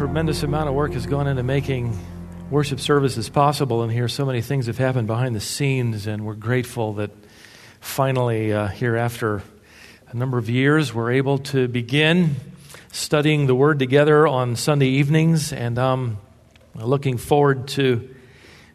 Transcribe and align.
tremendous 0.00 0.42
amount 0.42 0.66
of 0.66 0.74
work 0.74 0.94
has 0.94 1.04
gone 1.04 1.26
into 1.26 1.42
making 1.42 1.94
worship 2.50 2.80
services 2.80 3.28
possible, 3.28 3.82
and 3.82 3.92
here 3.92 4.08
so 4.08 4.24
many 4.24 4.40
things 4.40 4.64
have 4.64 4.78
happened 4.78 5.06
behind 5.06 5.36
the 5.36 5.40
scenes, 5.40 6.06
and 6.06 6.24
we're 6.24 6.32
grateful 6.32 6.94
that 6.94 7.10
finally, 7.82 8.50
uh, 8.50 8.66
here 8.66 8.96
after 8.96 9.42
a 10.08 10.16
number 10.16 10.38
of 10.38 10.48
years, 10.48 10.94
we're 10.94 11.10
able 11.10 11.36
to 11.36 11.68
begin 11.68 12.34
studying 12.90 13.46
the 13.46 13.54
Word 13.54 13.78
together 13.78 14.26
on 14.26 14.56
Sunday 14.56 14.86
evenings, 14.86 15.52
and 15.52 15.78
I'm 15.78 16.16
looking 16.74 17.18
forward 17.18 17.68
to 17.68 18.08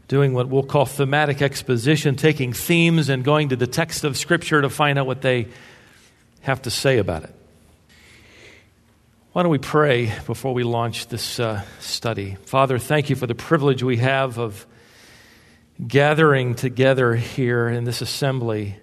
doing 0.07 0.31
what 0.31 0.47
we'll 0.47 0.61
call 0.61 0.85
thematic 0.85 1.41
exposition, 1.41 2.15
taking 2.15 2.53
themes 2.53 3.09
and 3.09 3.23
going 3.23 3.49
to 3.49 3.55
the 3.55 3.65
text 3.65 4.03
of 4.03 4.15
Scripture 4.15 4.61
to 4.61 4.69
find 4.69 4.99
out 4.99 5.07
what 5.07 5.23
they 5.23 5.47
have 6.41 6.61
to 6.61 6.69
say 6.69 6.99
about 6.99 7.23
it. 7.23 7.34
Why 9.35 9.43
don't 9.43 9.51
we 9.51 9.57
pray 9.57 10.13
before 10.25 10.53
we 10.53 10.63
launch 10.63 11.07
this 11.07 11.41
uh, 11.41 11.61
study? 11.81 12.37
Father, 12.45 12.79
thank 12.79 13.09
you 13.09 13.17
for 13.17 13.27
the 13.27 13.35
privilege 13.35 13.83
we 13.83 13.97
have 13.97 14.39
of 14.39 14.65
gathering 15.85 16.55
together 16.55 17.15
here 17.15 17.67
in 17.67 17.83
this 17.83 17.99
assembly. 17.99 18.77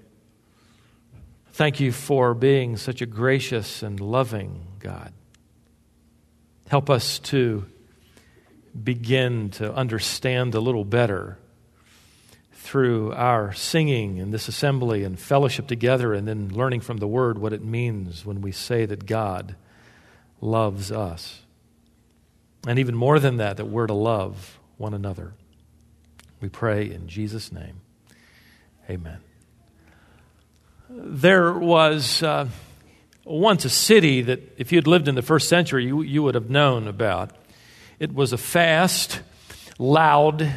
Thank 1.53 1.81
you 1.81 1.91
for 1.91 2.35
being 2.35 2.77
such 2.77 3.01
a 3.01 3.07
gracious 3.07 3.83
and 3.83 3.99
loving 3.99 4.67
God. 4.79 5.15
Help 6.69 6.91
us 6.91 7.19
to 7.21 7.65
begin 8.85 9.49
to 9.53 9.73
understand 9.73 10.55
a 10.55 10.61
little 10.61 10.85
better 10.85 11.39
through 12.53 13.15
our 13.15 13.55
singing 13.55 14.19
in 14.19 14.33
this 14.33 14.49
assembly 14.49 15.03
and 15.03 15.19
fellowship 15.19 15.67
together, 15.67 16.13
and 16.13 16.29
then 16.29 16.51
learning 16.51 16.83
from 16.83 16.99
the 16.99 17.09
Word 17.09 17.39
what 17.39 17.55
it 17.55 17.65
means 17.65 18.27
when 18.27 18.43
we 18.43 18.53
say 18.53 18.85
that 18.85 19.07
God 19.07 19.57
loves 20.43 20.93
us. 20.93 21.41
And 22.67 22.79
even 22.79 22.95
more 22.95 23.19
than 23.19 23.39
that, 23.39 23.57
that 23.57 23.65
we're 23.65 23.87
to 23.87 23.95
love 23.95 24.59
one 24.77 24.93
another. 24.93 25.33
We 26.41 26.49
pray 26.49 26.91
in 26.91 27.09
Jesus' 27.09 27.51
name. 27.51 27.81
Amen. 28.91 29.19
There 30.91 31.53
was 31.53 32.23
uh, 32.23 32.49
once 33.25 33.65
a 33.65 33.71
city 33.71 34.23
that, 34.23 34.41
if 34.59 34.73
you'd 34.73 34.87
lived 34.87 35.09
in 35.09 35.15
the 35.15 35.23
first 35.23 35.49
century, 35.49 35.87
you, 35.87 36.03
you 36.03 36.23
would 36.23 36.35
have 36.35 36.51
known 36.51 36.89
about. 36.89 37.31
It 37.99 38.13
was 38.13 38.33
a 38.33 38.39
fast, 38.39 39.23
loud, 39.79 40.53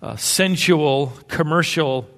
uh, 0.00 0.16
sensual, 0.16 1.12
commercial 1.28 2.08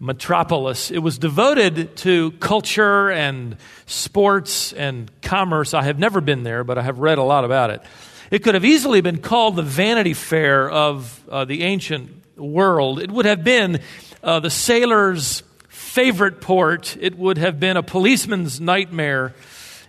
metropolis. 0.00 0.90
It 0.90 0.98
was 0.98 1.18
devoted 1.18 1.96
to 1.98 2.32
culture 2.32 3.10
and 3.10 3.56
sports 3.86 4.72
and 4.72 5.10
commerce. 5.20 5.74
I 5.74 5.82
have 5.82 5.98
never 5.98 6.22
been 6.22 6.42
there, 6.42 6.64
but 6.64 6.78
I 6.78 6.82
have 6.82 6.98
read 6.98 7.18
a 7.18 7.22
lot 7.22 7.44
about 7.44 7.70
it. 7.70 7.82
It 8.30 8.42
could 8.42 8.54
have 8.54 8.64
easily 8.64 9.02
been 9.02 9.18
called 9.18 9.56
the 9.56 9.62
Vanity 9.62 10.14
Fair 10.14 10.70
of 10.70 11.22
uh, 11.28 11.44
the 11.44 11.62
ancient 11.64 12.10
world. 12.36 12.98
It 12.98 13.10
would 13.10 13.26
have 13.26 13.44
been 13.44 13.80
uh, 14.22 14.40
the 14.40 14.50
sailor's 14.50 15.42
favorite 15.68 16.40
port. 16.40 16.96
It 16.98 17.18
would 17.18 17.36
have 17.36 17.60
been 17.60 17.76
a 17.76 17.82
policeman's 17.82 18.60
nightmare. 18.60 19.34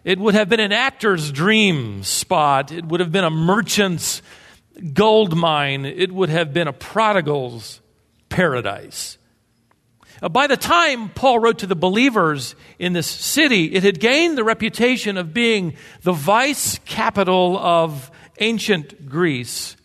It 0.03 0.19
would 0.19 0.33
have 0.33 0.49
been 0.49 0.59
an 0.59 0.71
actor's 0.71 1.31
dream 1.31 2.03
spot. 2.03 2.71
It 2.71 2.85
would 2.85 2.99
have 2.99 3.11
been 3.11 3.23
a 3.23 3.29
merchant's 3.29 4.21
gold 4.93 5.37
mine. 5.37 5.85
It 5.85 6.11
would 6.11 6.29
have 6.29 6.53
been 6.53 6.67
a 6.67 6.73
prodigal's 6.73 7.79
paradise. 8.29 9.17
Uh, 10.22 10.30
by 10.30 10.45
the 10.47 10.58
time 10.58 11.09
Paul 11.09 11.39
wrote 11.39 11.59
to 11.59 11.67
the 11.67 11.75
believers 11.75 12.55
in 12.77 12.94
this 12.94 13.08
city, 13.08 13.73
it 13.73 13.83
had 13.83 14.00
gained 14.00 14.38
the 14.38 14.44
reputation 14.44 15.17
of 15.17 15.33
being 15.33 15.75
the 16.03 16.13
vice 16.13 16.78
capital 16.86 17.57
of 17.57 18.12
ancient 18.40 19.09
Greece. 19.09 19.75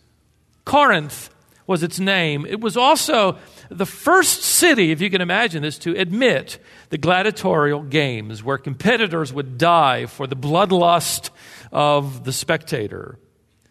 Corinth 0.63 1.29
was 1.65 1.81
its 1.83 1.99
name. 1.99 2.45
It 2.45 2.61
was 2.61 2.77
also 2.77 3.37
the 3.69 3.85
first 3.85 4.43
city, 4.43 4.91
if 4.91 5.01
you 5.01 5.09
can 5.09 5.21
imagine 5.21 5.63
this, 5.63 5.77
to 5.79 5.97
admit 5.99 6.59
the 6.89 6.97
gladiatorial 6.97 7.83
games 7.83 8.43
where 8.43 8.57
competitors 8.57 9.33
would 9.33 9.57
die 9.57 10.05
for 10.05 10.27
the 10.27 10.35
bloodlust 10.35 11.31
of 11.71 12.23
the 12.23 12.31
spectator. 12.31 13.17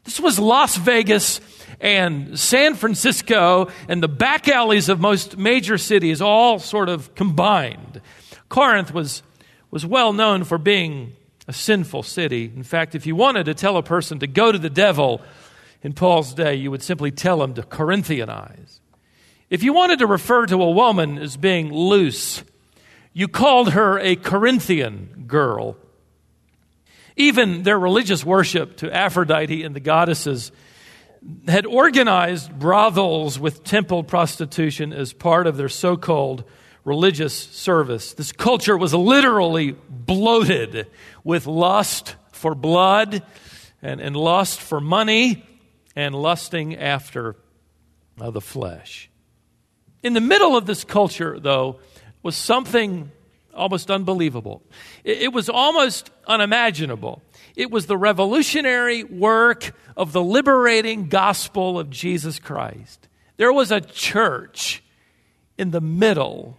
This 0.07 0.21
was 0.21 0.39
Las 0.39 0.77
Vegas 0.77 1.41
and 1.81 2.39
San 2.39 2.77
Francisco 2.77 3.69
and 3.89 4.01
the 4.01 4.09
back 4.09 4.47
alleys 4.47 4.89
of 4.89 5.01
most 5.01 5.37
major 5.37 5.77
cities 5.77 6.23
all 6.23 6.61
sort 6.61 6.89
of 6.89 7.13
combined. 7.17 8.01
Corinth 8.49 8.95
was, 8.95 9.25
was 9.73 9.85
well 9.85 10.13
known 10.13 10.45
for 10.45 10.59
being 10.59 11.15
a 11.49 11.53
sinful 11.53 12.05
city. 12.05 12.45
In 12.55 12.63
fact, 12.63 12.95
if 12.95 13.05
you 13.05 13.17
wanted 13.17 13.47
to 13.47 13.55
tell 13.55 13.77
a 13.77 13.83
person 13.83 14.21
to 14.21 14.29
go 14.29 14.53
to 14.53 14.59
the 14.59 14.71
devil 14.71 15.21
in 15.83 15.93
Paul's 15.93 16.35
day, 16.35 16.55
you 16.55 16.71
would 16.71 16.85
simply 16.85 17.11
tell 17.11 17.43
him 17.43 17.55
to 17.55 17.63
Corinthianize. 17.63 18.79
If 19.51 19.65
you 19.65 19.73
wanted 19.73 19.99
to 19.99 20.07
refer 20.07 20.47
to 20.47 20.63
a 20.63 20.71
woman 20.71 21.19
as 21.19 21.37
being 21.37 21.75
loose, 21.75 22.45
you 23.13 23.27
called 23.27 23.73
her 23.73 23.99
a 23.99 24.15
Corinthian 24.15 25.25
girl. 25.27 25.77
Even 27.17 27.63
their 27.63 27.79
religious 27.79 28.25
worship 28.25 28.77
to 28.79 28.95
Aphrodite 28.95 29.65
and 29.65 29.75
the 29.75 29.81
goddesses 29.81 30.53
had 31.49 31.67
organized 31.67 32.57
brothels 32.59 33.39
with 33.39 33.65
temple 33.65 34.05
prostitution 34.05 34.93
as 34.93 35.13
part 35.13 35.47
of 35.47 35.57
their 35.57 35.69
so 35.69 35.97
called 35.97 36.45
religious 36.85 37.35
service. 37.35 38.15
This 38.15 38.33
culture 38.33 38.77
was 38.77 38.95
literally 38.95 39.75
bloated 39.89 40.89
with 41.25 41.47
lust 41.47 42.15
for 42.33 42.55
blood 42.55 43.23
and, 43.83 44.01
and 44.01 44.15
lust 44.15 44.61
for 44.61 44.81
money 44.81 45.45
and 45.97 46.15
lusting 46.15 46.77
after 46.77 47.37
uh, 48.21 48.31
the 48.31 48.41
flesh. 48.41 49.11
In 50.03 50.13
the 50.13 50.21
middle 50.21 50.57
of 50.57 50.67
this 50.67 50.85
culture, 50.85 51.41
though, 51.41 51.81
was 52.23 52.37
something 52.37 53.11
almost 53.57 53.91
unbelievable. 53.91 54.63
It, 55.05 55.23
it 55.23 55.33
was 55.33 55.49
almost 55.49 56.11
unimaginable. 56.27 57.23
It 57.57 57.71
was 57.71 57.87
the 57.87 57.97
revolutionary 57.97 59.03
work 59.03 59.75
of 59.97 60.13
the 60.13 60.23
liberating 60.23 61.09
gospel 61.09 61.79
of 61.79 61.91
Jesus 61.91 62.39
Christ. 62.39 63.09
There 63.37 63.53
was 63.53 63.71
a 63.71 63.81
church 63.81 64.83
in 65.59 65.71
the 65.71 65.81
middle 65.81 66.59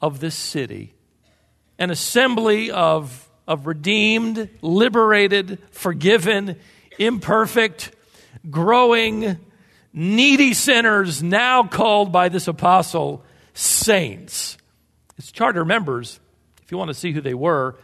of 0.00 0.20
this 0.20 0.34
city, 0.34 0.94
an 1.78 1.90
assembly 1.90 2.70
of, 2.70 3.28
of 3.48 3.66
redeemed, 3.66 4.48
liberated, 4.60 5.58
forgiven, 5.70 6.56
imperfect, 6.98 7.92
growing, 8.50 9.38
needy 9.92 10.52
sinners, 10.52 11.22
now 11.22 11.62
called 11.64 12.12
by 12.12 12.28
this 12.28 12.46
apostle 12.48 13.24
saints. 13.54 14.58
Its 15.16 15.32
charter 15.32 15.64
members, 15.64 16.20
if 16.66 16.70
you 16.70 16.76
want 16.76 16.88
to 16.88 16.94
see 16.94 17.12
who 17.12 17.22
they 17.22 17.32
were, 17.32 17.76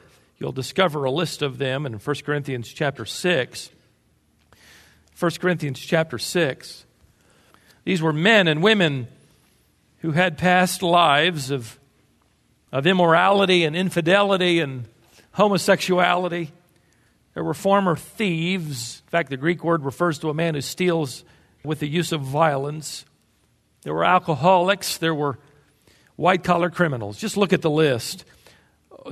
You'll 0.42 0.50
discover 0.50 1.04
a 1.04 1.10
list 1.12 1.40
of 1.40 1.58
them 1.58 1.86
in 1.86 1.92
1 1.92 2.16
Corinthians 2.26 2.66
chapter 2.66 3.04
6. 3.04 3.70
1 5.16 5.30
Corinthians 5.40 5.78
chapter 5.78 6.18
6. 6.18 6.84
These 7.84 8.02
were 8.02 8.12
men 8.12 8.48
and 8.48 8.60
women 8.60 9.06
who 9.98 10.10
had 10.10 10.36
past 10.36 10.82
lives 10.82 11.52
of, 11.52 11.78
of 12.72 12.88
immorality 12.88 13.62
and 13.62 13.76
infidelity 13.76 14.58
and 14.58 14.86
homosexuality. 15.30 16.50
There 17.34 17.44
were 17.44 17.54
former 17.54 17.94
thieves. 17.94 19.00
In 19.06 19.10
fact, 19.10 19.30
the 19.30 19.36
Greek 19.36 19.62
word 19.62 19.84
refers 19.84 20.18
to 20.18 20.28
a 20.28 20.34
man 20.34 20.56
who 20.56 20.60
steals 20.60 21.22
with 21.62 21.78
the 21.78 21.88
use 21.88 22.10
of 22.10 22.20
violence. 22.22 23.04
There 23.82 23.94
were 23.94 24.04
alcoholics. 24.04 24.98
There 24.98 25.14
were 25.14 25.38
white 26.16 26.42
collar 26.42 26.68
criminals. 26.68 27.16
Just 27.16 27.36
look 27.36 27.52
at 27.52 27.62
the 27.62 27.70
list. 27.70 28.24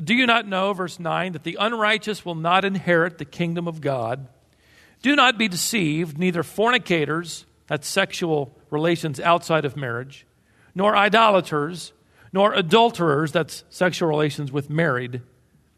Do 0.05 0.15
you 0.15 0.27
not 0.27 0.47
know, 0.47 0.73
verse 0.73 1.01
9, 1.01 1.33
that 1.33 1.43
the 1.43 1.57
unrighteous 1.59 2.25
will 2.25 2.35
not 2.35 2.65
inherit 2.65 3.19
the 3.19 3.25
kingdom 3.25 3.67
of 3.67 3.81
God? 3.81 4.29
Do 5.03 5.17
not 5.17 5.39
be 5.39 5.49
deceived, 5.49 6.19
neither 6.19 6.43
fornicators, 6.43 7.47
that's 7.67 7.89
sexual 7.89 8.57
relations 8.71 9.21
outside 9.21 9.65
of 9.65 9.77
marriage, 9.77 10.27
nor 10.75 10.97
idolaters, 10.97 11.93
nor 12.33 12.53
adulterers, 12.53 13.33
that's 13.33 13.65
sexual 13.71 14.09
relations 14.09 14.53
with 14.53 14.69
married, 14.71 15.23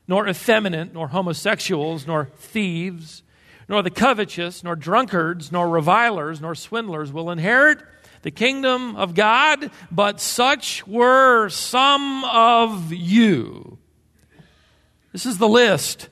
nor 0.09 0.29
effeminate, 0.29 0.93
nor 0.93 1.09
homosexuals, 1.09 2.07
nor 2.07 2.27
thieves, 2.37 3.23
nor 3.69 3.83
the 3.83 3.91
covetous, 3.91 4.65
nor 4.65 4.75
drunkards, 4.75 5.53
nor 5.53 5.69
revilers, 5.69 6.41
nor 6.41 6.55
swindlers 6.55 7.13
will 7.13 7.31
inherit 7.31 7.79
the 8.23 8.31
kingdom 8.31 8.97
of 8.97 9.15
God, 9.15 9.71
but 9.91 10.21
such 10.21 10.87
were 10.87 11.49
some 11.49 12.25
of 12.25 12.93
you. 12.93 13.72
This 15.13 15.27
is 15.27 15.39
the 15.39 15.49
list 15.49 16.09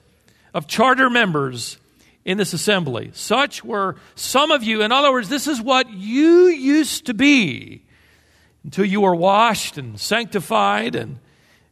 of 0.55 0.67
charter 0.67 1.11
members 1.11 1.79
in 2.25 2.39
this 2.39 2.53
assembly. 2.53 3.11
Such 3.15 3.65
were 3.65 3.97
some 4.15 4.51
of 4.51 4.63
you. 4.63 4.83
In 4.83 4.93
other 4.93 5.11
words, 5.11 5.29
this 5.29 5.47
is 5.47 5.61
what 5.61 5.91
you 5.91 6.47
used 6.49 7.07
to 7.07 7.15
be 7.15 7.85
until 8.63 8.85
you 8.85 9.01
were 9.01 9.15
washed 9.15 9.79
and 9.79 9.99
sanctified 9.99 10.95
and, 10.95 11.19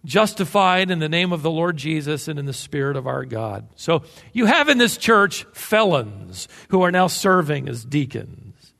justified 0.05 0.91
in 0.91 0.99
the 0.99 1.09
name 1.09 1.33
of 1.33 1.43
the 1.43 1.51
Lord 1.51 1.77
Jesus 1.77 2.29
and 2.29 2.39
in 2.39 2.47
the 2.47 2.53
Spirit 2.53 2.97
of 2.97 3.07
our 3.07 3.25
God. 3.25 3.69
So 3.77 4.03
you 4.33 4.47
have 4.47 4.69
in 4.69 4.79
this 4.79 4.97
church 4.97 5.45
felons 5.53 6.49
who 6.69 6.83
are 6.83 6.93
now 6.93 7.09
serving 7.09 7.69
as 7.69 7.85
deacons. 7.85 8.73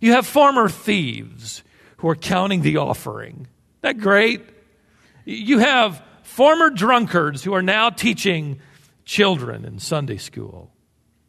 You 0.00 0.12
have 0.12 0.26
former 0.26 0.68
thieves 0.68 1.62
who 1.98 2.08
are 2.08 2.16
counting 2.16 2.62
the 2.62 2.76
offering. 2.76 3.34
Isn't 3.34 3.82
that 3.82 3.98
great? 3.98 4.42
You 5.24 5.58
have 5.58 6.02
former 6.36 6.68
drunkards 6.68 7.42
who 7.44 7.54
are 7.54 7.62
now 7.62 7.88
teaching 7.88 8.60
children 9.06 9.64
in 9.64 9.78
Sunday 9.78 10.18
school. 10.18 10.70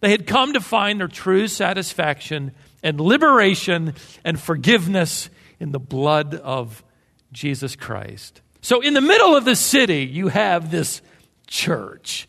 They 0.01 0.11
had 0.11 0.27
come 0.27 0.51
to 0.51 0.59
find 0.59 0.99
their 0.99 1.07
true 1.07 1.47
satisfaction 1.47 2.51
and 2.83 2.99
liberation 2.99 3.93
and 4.25 4.37
forgiveness 4.37 5.29
in 5.61 5.71
the 5.71 5.79
blood 5.79 6.35
of 6.35 6.83
Jesus 7.31 7.77
Christ. 7.77 8.41
So, 8.59 8.81
in 8.81 8.93
the 8.93 8.99
middle 8.99 9.33
of 9.33 9.45
the 9.45 9.55
city, 9.55 10.05
you 10.05 10.27
have 10.27 10.71
this 10.71 11.01
church. 11.47 12.27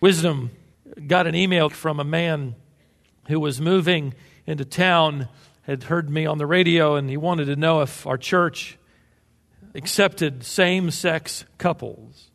Wisdom 0.00 0.52
got 1.08 1.26
an 1.26 1.34
email 1.34 1.70
from 1.70 1.98
a 1.98 2.04
man 2.04 2.54
who 3.26 3.40
was 3.40 3.60
moving 3.60 4.14
into 4.46 4.64
town, 4.64 5.28
had 5.62 5.82
heard 5.82 6.08
me 6.08 6.24
on 6.24 6.38
the 6.38 6.46
radio, 6.46 6.94
and 6.94 7.10
he 7.10 7.16
wanted 7.16 7.46
to 7.46 7.56
know 7.56 7.80
if 7.80 8.06
our 8.06 8.16
church 8.16 8.78
accepted 9.74 10.44
same 10.44 10.90
sex 10.90 11.44
couples. 11.58 12.30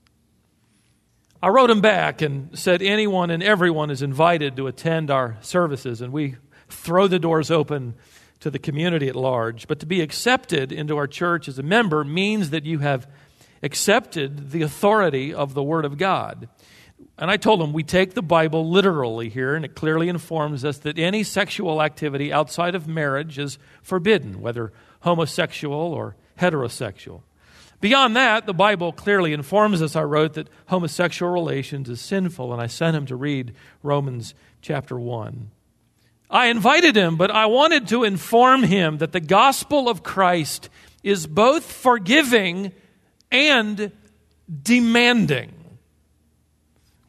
I 1.42 1.50
wrote 1.50 1.70
him 1.70 1.82
back 1.82 2.22
and 2.22 2.58
said 2.58 2.82
anyone 2.82 3.30
and 3.30 3.44
everyone 3.44 3.92
is 3.92 4.02
invited 4.02 4.56
to 4.56 4.68
attend 4.68 5.12
our 5.12 5.38
services, 5.42 6.02
and 6.02 6.12
we 6.12 6.36
throw 6.70 7.08
the 7.08 7.20
doors 7.20 7.52
open 7.52 7.96
to 8.40 8.50
the 8.50 8.60
community 8.60 9.08
at 9.08 9.16
large. 9.16 9.68
But 9.68 9.80
to 9.82 9.86
be 9.86 10.02
accepted 10.02 10.72
into 10.72 10.98
our 10.98 11.08
church 11.08 11.48
as 11.48 11.60
a 11.60 11.64
member 11.64 12.04
means 12.04 12.50
that 12.50 12.66
you 12.66 12.80
have 12.80 13.08
accepted 13.62 14.52
the 14.52 14.62
authority 14.62 15.34
of 15.34 15.54
the 15.54 15.64
Word 15.64 15.86
of 15.86 15.98
God. 15.98 16.50
And 17.18 17.32
I 17.32 17.38
told 17.38 17.62
him 17.62 17.74
we 17.74 17.84
take 17.84 18.14
the 18.14 18.22
Bible 18.22 18.70
literally 18.70 19.30
here, 19.30 19.56
and 19.56 19.64
it 19.64 19.76
clearly 19.76 20.10
informs 20.10 20.66
us 20.66 20.80
that 20.80 21.00
any 21.00 21.24
sexual 21.24 21.82
activity 21.82 22.32
outside 22.34 22.76
of 22.76 22.88
marriage 22.88 23.40
is 23.40 23.58
forbidden, 23.82 24.42
whether 24.42 24.74
homosexual 25.02 25.94
or 25.94 26.16
heterosexual. 26.40 27.22
Beyond 27.82 28.16
that, 28.16 28.46
the 28.46 28.54
Bible 28.54 28.92
clearly 28.92 29.34
informs 29.34 29.82
us, 29.82 29.96
I 29.96 30.04
wrote, 30.04 30.34
that 30.34 30.50
homosexual 30.68 31.32
relations 31.32 31.90
is 31.90 32.02
sinful, 32.02 32.52
and 32.52 32.62
I 32.62 32.68
sent 32.68 32.96
him 32.96 33.06
to 33.08 33.16
read 33.16 33.54
Romans 33.84 34.34
chapter 34.62 34.98
1. 35.00 35.52
I 36.30 36.48
invited 36.48 36.96
him, 36.96 37.18
but 37.18 37.30
I 37.30 37.46
wanted 37.46 37.88
to 37.90 38.04
inform 38.04 38.64
him 38.64 38.98
that 38.98 39.12
the 39.12 39.20
gospel 39.20 39.88
of 39.88 40.04
Christ 40.04 40.70
is 41.04 41.28
both 41.28 41.72
forgiving 41.72 42.72
and 43.32 43.92
demanding. 44.64 45.54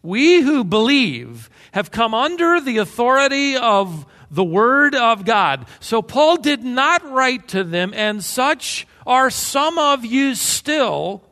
We 0.03 0.43
who 0.43 0.63
believe 0.63 1.49
have 1.73 1.91
come 1.91 2.13
under 2.13 2.61
the 2.61 2.79
authority 2.79 3.57
of 3.57 4.07
the 4.31 4.45
Word 4.45 4.95
of 4.95 5.25
God. 5.25 5.67
So 5.81 6.03
Paul 6.03 6.37
did 6.37 6.63
not 6.63 7.11
write 7.11 7.49
to 7.49 7.65
them, 7.65 7.93
and 7.95 8.23
such 8.23 8.87
are 9.07 9.31
some 9.31 9.79
of 9.79 10.05
you 10.05 10.35
still. 10.35 11.23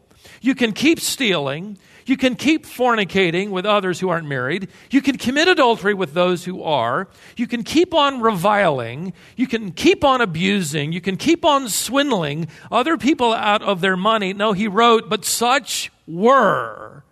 You 0.40 0.54
can 0.54 0.72
keep 0.72 1.00
stealing. 1.00 1.78
You 2.06 2.16
can 2.18 2.36
keep 2.36 2.66
fornicating 2.66 3.50
with 3.50 3.64
others 3.64 3.98
who 3.98 4.10
aren't 4.10 4.28
married. 4.28 4.68
You 4.90 5.00
can 5.00 5.16
commit 5.16 5.48
adultery 5.48 5.94
with 5.94 6.12
those 6.12 6.44
who 6.44 6.62
are. 6.62 7.08
You 7.36 7.46
can 7.46 7.62
keep 7.62 7.94
on 7.94 8.20
reviling. 8.20 9.14
You 9.36 9.46
can 9.46 9.72
keep 9.72 10.04
on 10.04 10.20
abusing. 10.20 10.92
You 10.92 11.00
can 11.00 11.16
keep 11.16 11.44
on 11.44 11.68
swindling 11.68 12.48
other 12.70 12.98
people 12.98 13.32
out 13.32 13.62
of 13.62 13.80
their 13.80 13.96
money. 13.96 14.34
No, 14.34 14.52
he 14.52 14.68
wrote, 14.68 15.08
but 15.08 15.24
such 15.24 15.90
were 16.06 17.04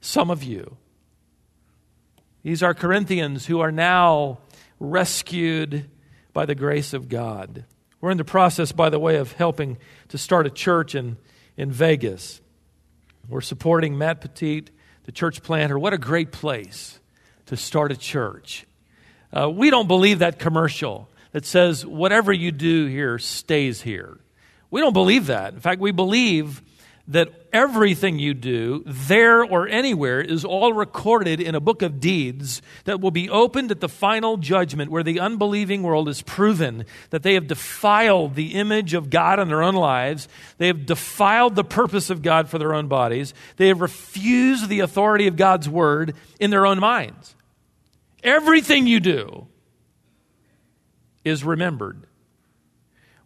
some 0.00 0.30
of 0.30 0.42
you. 0.42 0.76
These 2.42 2.62
are 2.62 2.74
Corinthians 2.74 3.46
who 3.46 3.60
are 3.60 3.72
now 3.72 4.40
rescued 4.78 5.88
by 6.32 6.44
the 6.44 6.54
grace 6.54 6.92
of 6.92 7.08
God. 7.08 7.64
We're 8.02 8.10
in 8.10 8.18
the 8.18 8.24
process, 8.24 8.72
by 8.72 8.90
the 8.90 8.98
way, 8.98 9.16
of 9.16 9.30
helping 9.30 9.78
to 10.08 10.18
start 10.18 10.44
a 10.44 10.50
church 10.50 10.96
in, 10.96 11.18
in 11.56 11.70
Vegas. 11.70 12.40
We're 13.28 13.40
supporting 13.40 13.96
Matt 13.96 14.20
Petit, 14.20 14.64
the 15.04 15.12
church 15.12 15.40
planter. 15.40 15.78
What 15.78 15.92
a 15.92 15.98
great 15.98 16.32
place 16.32 16.98
to 17.46 17.56
start 17.56 17.92
a 17.92 17.96
church. 17.96 18.66
Uh, 19.32 19.48
we 19.48 19.70
don't 19.70 19.86
believe 19.86 20.18
that 20.18 20.40
commercial 20.40 21.08
that 21.30 21.46
says, 21.46 21.86
whatever 21.86 22.32
you 22.32 22.50
do 22.50 22.86
here 22.86 23.20
stays 23.20 23.80
here. 23.82 24.18
We 24.68 24.80
don't 24.80 24.92
believe 24.92 25.26
that. 25.26 25.54
In 25.54 25.60
fact, 25.60 25.80
we 25.80 25.92
believe 25.92 26.60
that 27.08 27.28
everything 27.52 28.18
you 28.18 28.32
do, 28.32 28.82
there 28.86 29.44
or 29.44 29.66
anywhere, 29.66 30.20
is 30.20 30.44
all 30.44 30.72
recorded 30.72 31.40
in 31.40 31.54
a 31.54 31.60
book 31.60 31.82
of 31.82 31.98
deeds 31.98 32.62
that 32.84 33.00
will 33.00 33.10
be 33.10 33.28
opened 33.28 33.70
at 33.72 33.80
the 33.80 33.88
final 33.88 34.36
judgment 34.36 34.90
where 34.90 35.02
the 35.02 35.18
unbelieving 35.18 35.82
world 35.82 36.08
is 36.08 36.22
proven 36.22 36.84
that 37.10 37.24
they 37.24 37.34
have 37.34 37.48
defiled 37.48 38.36
the 38.36 38.54
image 38.54 38.94
of 38.94 39.10
God 39.10 39.40
in 39.40 39.48
their 39.48 39.62
own 39.62 39.74
lives. 39.74 40.28
They 40.58 40.68
have 40.68 40.86
defiled 40.86 41.56
the 41.56 41.64
purpose 41.64 42.08
of 42.08 42.22
God 42.22 42.48
for 42.48 42.58
their 42.58 42.72
own 42.74 42.86
bodies. 42.86 43.34
They 43.56 43.68
have 43.68 43.80
refused 43.80 44.68
the 44.68 44.80
authority 44.80 45.26
of 45.26 45.36
God's 45.36 45.68
word 45.68 46.14
in 46.38 46.50
their 46.50 46.66
own 46.66 46.78
minds. 46.78 47.34
Everything 48.22 48.86
you 48.86 49.00
do 49.00 49.48
is 51.24 51.42
remembered. 51.42 52.06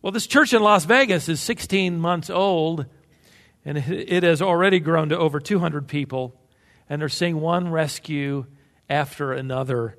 Well, 0.00 0.12
this 0.12 0.26
church 0.26 0.54
in 0.54 0.62
Las 0.62 0.84
Vegas 0.84 1.28
is 1.28 1.40
16 1.40 1.98
months 1.98 2.30
old 2.30 2.86
and 3.66 3.76
it 3.76 4.22
has 4.22 4.40
already 4.40 4.78
grown 4.78 5.08
to 5.08 5.18
over 5.18 5.40
200 5.40 5.88
people, 5.88 6.40
and 6.88 7.02
they're 7.02 7.08
seeing 7.08 7.40
one 7.40 7.68
rescue 7.68 8.46
after 8.88 9.32
another. 9.32 9.98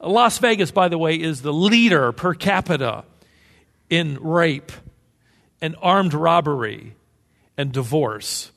Las 0.00 0.38
Vegas, 0.38 0.72
by 0.72 0.88
the 0.88 0.98
way, 0.98 1.14
is 1.14 1.40
the 1.40 1.52
leader 1.52 2.10
per 2.10 2.34
capita 2.34 3.04
in 3.88 4.18
rape 4.20 4.72
and 5.62 5.76
armed 5.80 6.14
robbery 6.14 6.96
and 7.56 7.70
divorce. 7.70 8.50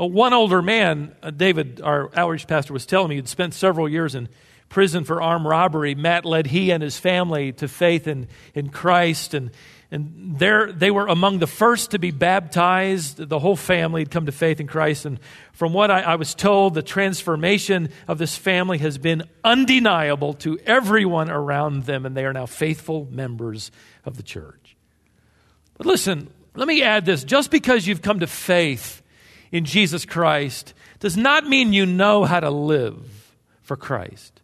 Uh, 0.00 0.06
one 0.06 0.32
older 0.32 0.62
man, 0.62 1.14
uh, 1.22 1.30
David, 1.30 1.82
our 1.82 2.10
outreach 2.16 2.46
pastor, 2.46 2.72
was 2.72 2.86
telling 2.86 3.10
me 3.10 3.16
he'd 3.16 3.28
spent 3.28 3.52
several 3.52 3.90
years 3.90 4.14
in 4.14 4.30
prison 4.70 5.04
for 5.04 5.20
armed 5.20 5.44
robbery. 5.44 5.94
Matt 5.94 6.24
led 6.24 6.46
he 6.46 6.70
and 6.70 6.82
his 6.82 6.98
family 6.98 7.52
to 7.52 7.68
faith 7.68 8.08
in, 8.08 8.26
in 8.54 8.70
Christ, 8.70 9.34
and 9.34 9.50
and 9.90 10.38
there 10.38 10.72
they 10.72 10.90
were 10.90 11.06
among 11.06 11.38
the 11.38 11.46
first 11.46 11.92
to 11.92 11.98
be 11.98 12.10
baptized. 12.10 13.18
The 13.18 13.38
whole 13.38 13.56
family 13.56 14.00
had 14.02 14.10
come 14.10 14.26
to 14.26 14.32
faith 14.32 14.60
in 14.60 14.66
Christ. 14.66 15.04
And 15.04 15.20
from 15.52 15.72
what 15.72 15.90
I, 15.90 16.00
I, 16.00 16.16
was 16.16 16.34
told, 16.34 16.74
the 16.74 16.82
transformation 16.82 17.90
of 18.08 18.18
this 18.18 18.36
family 18.36 18.78
has 18.78 18.98
been 18.98 19.22
undeniable 19.44 20.34
to 20.34 20.58
everyone 20.66 21.30
around 21.30 21.84
them, 21.84 22.04
and 22.04 22.16
they 22.16 22.24
are 22.24 22.32
now 22.32 22.46
faithful 22.46 23.06
members 23.10 23.70
of 24.04 24.16
the 24.16 24.24
church. 24.24 24.76
But 25.76 25.86
listen, 25.86 26.30
let 26.54 26.66
me 26.66 26.82
add 26.82 27.04
this 27.04 27.22
just 27.22 27.50
because 27.50 27.86
you've 27.86 28.02
come 28.02 28.20
to 28.20 28.26
faith 28.26 29.02
in 29.52 29.64
Jesus 29.64 30.04
Christ 30.04 30.74
does 30.98 31.16
not 31.16 31.46
mean 31.46 31.72
you 31.72 31.86
know 31.86 32.24
how 32.24 32.40
to 32.40 32.50
live 32.50 33.34
for 33.62 33.76
Christ. 33.76 34.40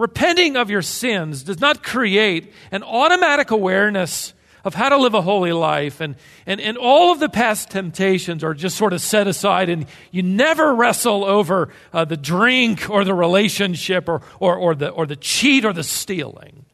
Repenting 0.00 0.56
of 0.56 0.70
your 0.70 0.80
sins 0.80 1.42
does 1.42 1.60
not 1.60 1.82
create 1.82 2.54
an 2.72 2.82
automatic 2.82 3.50
awareness 3.50 4.32
of 4.64 4.72
how 4.72 4.88
to 4.88 4.96
live 4.96 5.12
a 5.12 5.20
holy 5.20 5.52
life, 5.52 6.00
and, 6.00 6.16
and, 6.46 6.58
and 6.58 6.78
all 6.78 7.12
of 7.12 7.20
the 7.20 7.28
past 7.28 7.68
temptations 7.68 8.42
are 8.42 8.54
just 8.54 8.78
sort 8.78 8.94
of 8.94 9.02
set 9.02 9.28
aside, 9.28 9.68
and 9.68 9.84
you 10.10 10.22
never 10.22 10.74
wrestle 10.74 11.22
over 11.22 11.68
uh, 11.92 12.06
the 12.06 12.16
drink 12.16 12.88
or 12.88 13.04
the 13.04 13.12
relationship 13.12 14.08
or, 14.08 14.22
or, 14.38 14.56
or, 14.56 14.74
the, 14.74 14.88
or 14.88 15.04
the 15.04 15.16
cheat 15.16 15.66
or 15.66 15.74
the 15.74 15.84
stealing. 15.84 16.64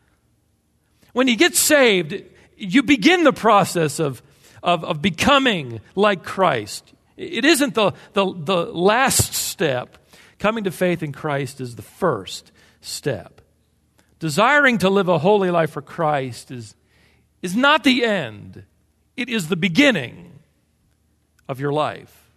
When 1.12 1.26
you 1.26 1.35
get 1.35 1.56
saved, 1.56 2.23
you 2.56 2.85
begin 2.85 3.25
the 3.25 3.33
process 3.33 3.99
of, 3.99 4.23
of, 4.62 4.85
of 4.85 5.02
becoming 5.02 5.80
like 5.97 6.23
Christ. 6.23 6.95
It 7.16 7.45
isn't 7.45 7.75
the, 7.75 7.90
the, 8.12 8.33
the 8.33 8.66
last 8.66 9.35
step. 9.35 9.99
Coming 10.38 10.62
to 10.62 10.71
faith 10.71 11.02
in 11.02 11.11
Christ 11.11 11.61
is 11.61 11.75
the 11.75 11.83
first 11.83 12.52
step. 12.87 13.40
Desiring 14.19 14.78
to 14.78 14.88
live 14.88 15.09
a 15.09 15.19
holy 15.19 15.50
life 15.50 15.71
for 15.71 15.83
Christ 15.83 16.50
is, 16.50 16.75
is 17.43 17.55
not 17.55 17.85
the 17.85 18.05
end, 18.05 18.64
it 19.16 19.28
is 19.28 19.49
the 19.49 19.57
beginning 19.57 20.38
of 21.49 21.61
your 21.61 21.73
life. 21.73 22.31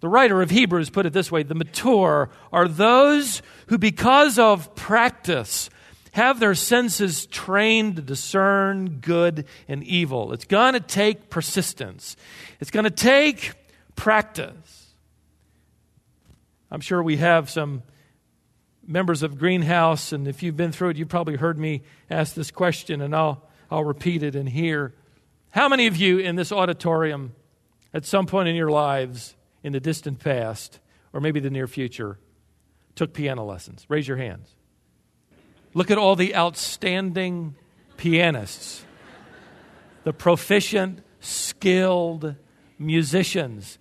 The 0.00 0.08
writer 0.08 0.42
of 0.42 0.50
Hebrews 0.50 0.90
put 0.90 1.06
it 1.06 1.12
this 1.12 1.32
way 1.32 1.42
the 1.42 1.54
mature 1.54 2.30
are 2.52 2.68
those 2.68 3.42
who, 3.66 3.78
because 3.78 4.38
of 4.38 4.74
practice, 4.76 5.70
have 6.12 6.38
their 6.38 6.54
senses 6.54 7.26
trained 7.26 7.96
to 7.96 8.02
discern 8.02 9.00
good 9.00 9.46
and 9.66 9.82
evil. 9.82 10.32
It's 10.32 10.44
going 10.44 10.74
to 10.74 10.80
take 10.80 11.30
persistence, 11.30 12.16
it's 12.60 12.70
going 12.70 12.84
to 12.84 12.90
take 12.90 13.54
practice. 13.96 14.86
I'm 16.70 16.80
sure 16.80 17.02
we 17.02 17.16
have 17.16 17.48
some 17.48 17.82
members 18.88 19.22
of 19.22 19.38
Greenhouse, 19.38 20.12
and 20.12 20.26
if 20.26 20.42
you've 20.42 20.56
been 20.56 20.72
through 20.72 20.88
it, 20.88 20.96
you've 20.96 21.10
probably 21.10 21.36
heard 21.36 21.58
me 21.58 21.82
ask 22.10 22.34
this 22.34 22.50
question, 22.50 23.02
and 23.02 23.14
I'll, 23.14 23.46
I'll 23.70 23.84
repeat 23.84 24.22
it 24.22 24.34
in 24.34 24.46
here. 24.46 24.94
How 25.50 25.68
many 25.68 25.86
of 25.86 25.96
you 25.96 26.18
in 26.18 26.36
this 26.36 26.50
auditorium, 26.50 27.34
at 27.92 28.06
some 28.06 28.26
point 28.26 28.48
in 28.48 28.56
your 28.56 28.70
lives, 28.70 29.36
in 29.62 29.74
the 29.74 29.80
distant 29.80 30.20
past, 30.20 30.80
or 31.12 31.20
maybe 31.20 31.38
the 31.38 31.50
near 31.50 31.66
future, 31.66 32.18
took 32.94 33.12
piano 33.12 33.44
lessons? 33.44 33.84
Raise 33.88 34.08
your 34.08 34.16
hands. 34.16 34.48
Look 35.74 35.90
at 35.90 35.98
all 35.98 36.16
the 36.16 36.34
outstanding 36.34 37.56
pianists, 37.98 38.84
the 40.04 40.14
proficient, 40.14 41.00
skilled 41.20 42.36
musicians 42.78 43.78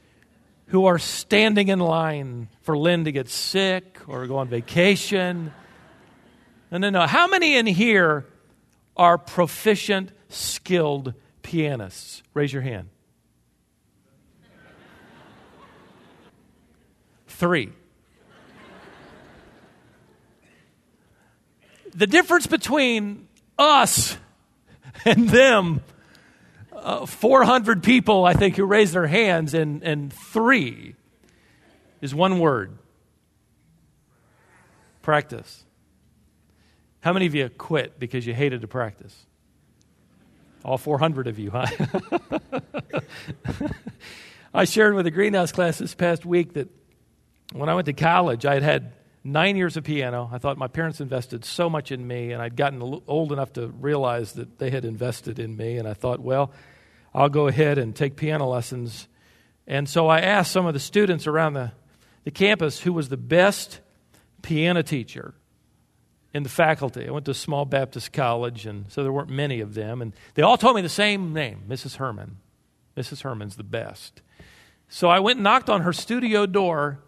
who 0.68 0.86
are 0.86 1.00
standing 1.00 1.70
in 1.70 1.80
line 1.80 2.50
for 2.62 2.78
Lynn 2.78 3.06
to 3.06 3.12
get 3.12 3.30
sick 3.30 4.00
or 4.08 4.28
go 4.28 4.38
on 4.38 4.50
vacation. 4.50 5.54
No, 6.72 6.78
no, 6.78 6.90
no. 6.90 7.08
How 7.08 7.28
many 7.28 7.56
in 7.56 7.66
here 7.66 8.26
are 8.96 9.18
proficient, 9.18 10.12
skilled 10.30 11.14
pianists? 11.42 12.22
Raise 12.34 12.52
your 12.52 12.62
hand. 12.62 12.90
Three. 17.28 17.70
The 21.94 22.08
difference 22.08 22.48
between 22.48 23.28
us 23.58 24.18
and 25.06 25.30
them 25.30 25.82
uh, 26.88 27.06
400 27.06 27.84
people, 27.84 28.24
I 28.24 28.34
think, 28.34 28.56
who 28.56 28.64
raised 28.64 28.94
their 28.94 29.08
hands, 29.08 29.54
and, 29.54 29.84
and 29.84 30.12
three 30.12 30.96
is 32.00 32.16
one 32.16 32.40
word 32.40 32.78
practice. 35.02 35.66
How 37.02 37.12
many 37.12 37.26
of 37.26 37.36
you 37.36 37.50
quit 37.50 38.00
because 38.00 38.26
you 38.26 38.34
hated 38.34 38.62
to 38.62 38.70
practice? 38.70 39.26
All 40.64 40.78
400 40.78 41.28
of 41.28 41.38
you, 41.38 41.52
huh? 41.52 41.68
I 44.54 44.64
shared 44.64 44.96
with 44.96 45.04
the 45.04 45.12
greenhouse 45.12 45.52
class 45.52 45.80
this 45.80 45.94
past 45.94 46.26
week 46.26 46.54
that 46.54 46.70
when 47.52 47.68
I 47.68 47.76
went 47.76 47.88
to 47.88 47.94
college, 47.94 48.46
I 48.46 48.54
had 48.54 48.64
had 48.64 48.94
nine 49.26 49.58
years 49.58 49.76
of 49.76 49.84
piano. 49.84 50.30
I 50.32 50.38
thought 50.38 50.58
my 50.58 50.68
parents 50.68 51.02
invested 51.02 51.44
so 51.44 51.70
much 51.70 51.92
in 51.92 52.08
me, 52.08 52.32
and 52.32 52.42
I'd 52.42 52.56
gotten 52.56 53.02
old 53.08 53.34
enough 53.34 53.52
to 53.54 53.68
realize 53.68 54.34
that 54.34 54.58
they 54.58 54.70
had 54.70 54.86
invested 54.86 55.38
in 55.38 55.58
me. 55.58 55.78
And 55.78 55.86
I 55.86 55.94
thought, 55.94 56.22
well, 56.22 56.54
I'll 57.18 57.30
go 57.30 57.48
ahead 57.48 57.80
and 57.80 57.96
take 57.96 58.16
piano 58.16 58.48
lessons. 58.48 59.08
And 59.66 59.90
so 59.90 60.08
I 60.08 60.20
asked 60.20 60.52
some 60.52 60.68
of 60.68 60.76
the 60.76 60.80
students 60.80 61.26
around 61.26 61.54
the, 61.54 61.72
the 62.26 62.30
campus 62.30 62.80
who 62.82 62.94
was 62.94 63.10
the 63.10 63.18
best 63.18 63.80
piano 64.44 64.84
teacher 64.84 65.34
in 66.32 66.44
the 66.44 66.50
faculty. 66.50 67.08
I 67.08 67.12
went 67.12 67.26
to 67.26 67.32
a 67.32 67.34
small 67.34 67.66
Baptist 67.66 68.14
college, 68.14 68.68
and 68.68 68.86
so 68.92 69.02
there 69.02 69.12
weren't 69.12 69.32
many 69.32 69.62
of 69.62 69.74
them. 69.74 70.04
And 70.04 70.14
they 70.36 70.44
all 70.44 70.58
told 70.58 70.76
me 70.76 70.84
the 70.84 70.90
same 70.90 71.34
name 71.34 71.64
Mrs. 71.68 71.96
Herman. 71.96 72.38
Mrs. 72.96 73.24
Herman's 73.24 73.56
the 73.56 73.64
best. 73.64 74.22
So 74.88 75.10
I 75.10 75.20
went 75.20 75.38
and 75.38 75.44
knocked 75.44 75.72
on 75.72 75.82
her 75.82 75.94
studio 75.94 76.46
door, 76.46 77.00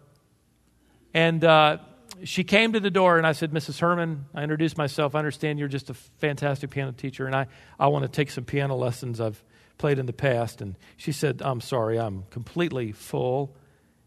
and 1.14 1.44
uh, 1.44 1.78
she 2.24 2.42
came 2.42 2.72
to 2.72 2.80
the 2.80 2.90
door, 2.90 3.16
and 3.16 3.24
I 3.28 3.30
said, 3.30 3.52
Mrs. 3.52 3.78
Herman, 3.78 4.24
I 4.34 4.42
introduced 4.42 4.76
myself. 4.76 5.14
I 5.14 5.20
understand 5.20 5.60
you're 5.60 5.68
just 5.68 5.88
a 5.88 5.94
fantastic 5.94 6.70
piano 6.70 6.90
teacher, 6.90 7.26
and 7.26 7.36
I, 7.36 7.46
I 7.78 7.86
want 7.86 8.02
to 8.02 8.10
take 8.10 8.32
some 8.32 8.42
piano 8.44 8.74
lessons. 8.74 9.20
I've 9.20 9.40
played 9.80 9.98
in 9.98 10.06
the 10.06 10.12
past. 10.12 10.60
And 10.60 10.76
she 10.96 11.10
said, 11.10 11.42
I'm 11.42 11.60
sorry, 11.60 11.98
I'm 11.98 12.24
completely 12.30 12.92
full. 12.92 13.56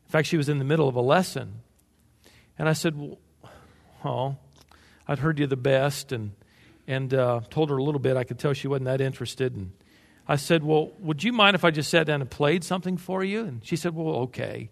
In 0.06 0.12
fact, 0.12 0.28
she 0.28 0.38
was 0.38 0.48
in 0.48 0.60
the 0.60 0.66
middle 0.66 0.88
of 0.88 0.96
a 0.96 1.02
lesson. 1.02 1.62
And 2.58 2.70
I 2.70 2.74
said, 2.74 3.18
well, 4.04 4.40
I'd 5.08 5.20
heard 5.20 5.40
you 5.40 5.48
the 5.48 5.58
best, 5.58 6.12
and, 6.12 6.32
and 6.88 7.14
uh, 7.14 7.42
told 7.50 7.70
her 7.70 7.78
a 7.78 7.84
little 7.84 8.00
bit. 8.00 8.16
I 8.16 8.24
could 8.24 8.40
tell 8.40 8.54
she 8.54 8.68
wasn't 8.68 8.86
that 8.86 9.02
interested. 9.02 9.56
And 9.56 9.72
I 10.28 10.38
said, 10.38 10.64
Well, 10.64 10.92
would 11.00 11.24
you 11.24 11.34
mind 11.34 11.56
if 11.56 11.66
I 11.66 11.72
just 11.72 11.90
sat 11.90 12.08
down 12.08 12.22
and 12.22 12.30
played 12.30 12.64
something 12.64 12.98
for 12.98 13.24
you? 13.24 13.42
And 13.42 13.66
she 13.66 13.76
said, 13.76 13.94
Well, 13.96 14.16
okay. 14.16 14.70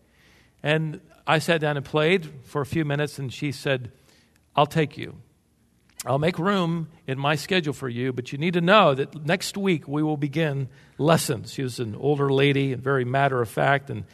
And 0.63 1.01
I 1.27 1.39
sat 1.39 1.59
down 1.59 1.75
and 1.75 1.85
played 1.85 2.29
for 2.43 2.61
a 2.61 2.65
few 2.65 2.85
minutes, 2.85 3.19
and 3.19 3.33
she 3.33 3.51
said, 3.51 3.91
I'll 4.55 4.65
take 4.67 4.97
you. 4.97 5.17
I'll 6.03 6.19
make 6.19 6.39
room 6.39 6.87
in 7.05 7.19
my 7.19 7.35
schedule 7.35 7.73
for 7.73 7.87
you, 7.87 8.11
but 8.11 8.31
you 8.31 8.39
need 8.39 8.55
to 8.55 8.61
know 8.61 8.95
that 8.95 9.23
next 9.23 9.55
week 9.55 9.87
we 9.87 10.01
will 10.01 10.17
begin 10.17 10.67
lessons. 10.97 11.53
She 11.53 11.61
was 11.61 11.79
an 11.79 11.95
older 11.95 12.31
lady 12.31 12.73
and 12.73 12.81
very 12.81 13.05
matter 13.05 13.39
of 13.39 13.47
fact, 13.49 13.91
and, 13.91 14.05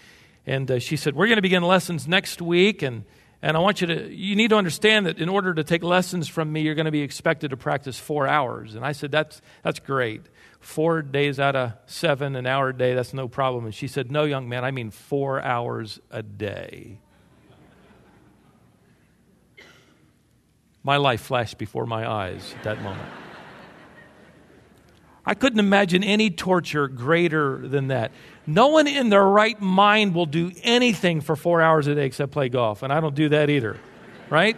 and 0.46 0.70
uh, 0.70 0.80
she 0.80 0.98
said, 0.98 1.16
We're 1.16 1.28
going 1.28 1.38
to 1.38 1.42
begin 1.42 1.64
lessons 1.64 2.06
next 2.06 2.42
week, 2.42 2.82
and, 2.82 3.06
and 3.42 3.56
I 3.56 3.62
want 3.62 3.80
you 3.80 3.88
to, 3.88 4.14
you 4.14 4.36
need 4.36 4.50
to 4.50 4.58
understand 4.58 5.06
that 5.06 5.20
in 5.20 5.30
order 5.30 5.54
to 5.54 5.64
take 5.64 5.82
lessons 5.82 6.28
from 6.28 6.52
me, 6.52 6.60
you're 6.60 6.76
going 6.76 6.88
to 6.88 6.92
be 6.92 7.04
expected 7.04 7.52
to 7.52 7.58
practice 7.58 7.98
four 7.98 8.28
hours. 8.28 8.76
And 8.76 8.84
I 8.84 8.92
said, 8.92 9.10
That's, 9.10 9.42
that's 9.64 9.80
great. 9.80 10.24
Four 10.60 11.02
days 11.02 11.40
out 11.40 11.56
of 11.56 11.72
seven, 11.86 12.36
an 12.36 12.46
hour 12.46 12.70
a 12.70 12.78
day, 12.78 12.96
that's 12.96 13.14
no 13.14 13.30
problem. 13.30 13.64
And 13.64 13.74
she 13.74 13.88
said, 13.88 14.12
No, 14.12 14.26
young 14.26 14.50
man, 14.50 14.66
I 14.66 14.72
mean 14.72 14.92
four 14.92 15.42
hours 15.42 16.02
a 16.12 16.22
day. 16.22 17.00
My 20.88 20.96
life 20.96 21.20
flashed 21.20 21.58
before 21.58 21.86
my 21.86 22.10
eyes 22.10 22.56
at 22.58 22.64
that 22.64 22.82
moment. 22.82 23.10
I 25.26 25.34
couldn't 25.34 25.60
imagine 25.60 26.02
any 26.02 26.30
torture 26.30 26.88
greater 26.88 27.68
than 27.68 27.90
that. 27.90 28.14
No 28.46 28.68
one 28.68 28.88
in 28.88 29.10
their 29.10 29.26
right 29.26 29.60
mind 29.62 30.16
will 30.16 30.26
do 30.26 30.50
anything 30.64 31.20
for 31.20 31.36
four 31.36 31.62
hours 31.62 31.88
a 31.88 31.96
day 31.96 32.06
except 32.06 32.32
play 32.32 32.48
golf, 32.48 32.84
and 32.84 32.94
I 32.94 33.02
don't 33.02 33.16
do 33.16 33.28
that 33.28 33.50
either, 33.50 33.76
right? 34.30 34.56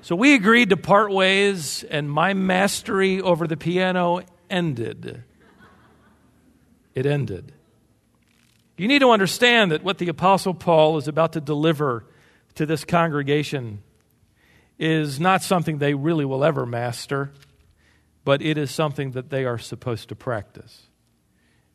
So 0.00 0.16
we 0.16 0.32
agreed 0.34 0.70
to 0.70 0.78
part 0.78 1.12
ways, 1.12 1.84
and 1.84 2.10
my 2.10 2.32
mastery 2.32 3.20
over 3.20 3.46
the 3.46 3.58
piano 3.58 4.22
ended. 4.48 5.22
It 6.94 7.04
ended. 7.04 7.52
You 8.78 8.88
need 8.88 9.00
to 9.00 9.10
understand 9.10 9.70
that 9.72 9.84
what 9.84 9.98
the 9.98 10.08
Apostle 10.08 10.54
Paul 10.54 10.96
is 10.96 11.08
about 11.08 11.34
to 11.34 11.42
deliver 11.42 12.06
to 12.54 12.64
this 12.64 12.86
congregation 12.86 13.82
is 14.82 15.20
not 15.20 15.44
something 15.44 15.78
they 15.78 15.94
really 15.94 16.24
will 16.24 16.42
ever 16.42 16.66
master, 16.66 17.30
but 18.24 18.42
it 18.42 18.58
is 18.58 18.68
something 18.68 19.12
that 19.12 19.30
they 19.30 19.44
are 19.44 19.56
supposed 19.56 20.08
to 20.08 20.16
practice. 20.16 20.88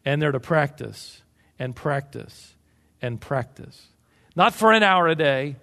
And 0.03 0.21
they're 0.21 0.33
to 0.33 0.41
practice 0.41 1.21
and 1.57 1.73
practice 1.73 2.53
and 3.01 3.21
practice. 3.21 3.87
Not 4.35 4.53
for 4.53 4.73
an 4.73 4.83
hour 4.83 5.07
a 5.07 5.15
day, 5.15 5.55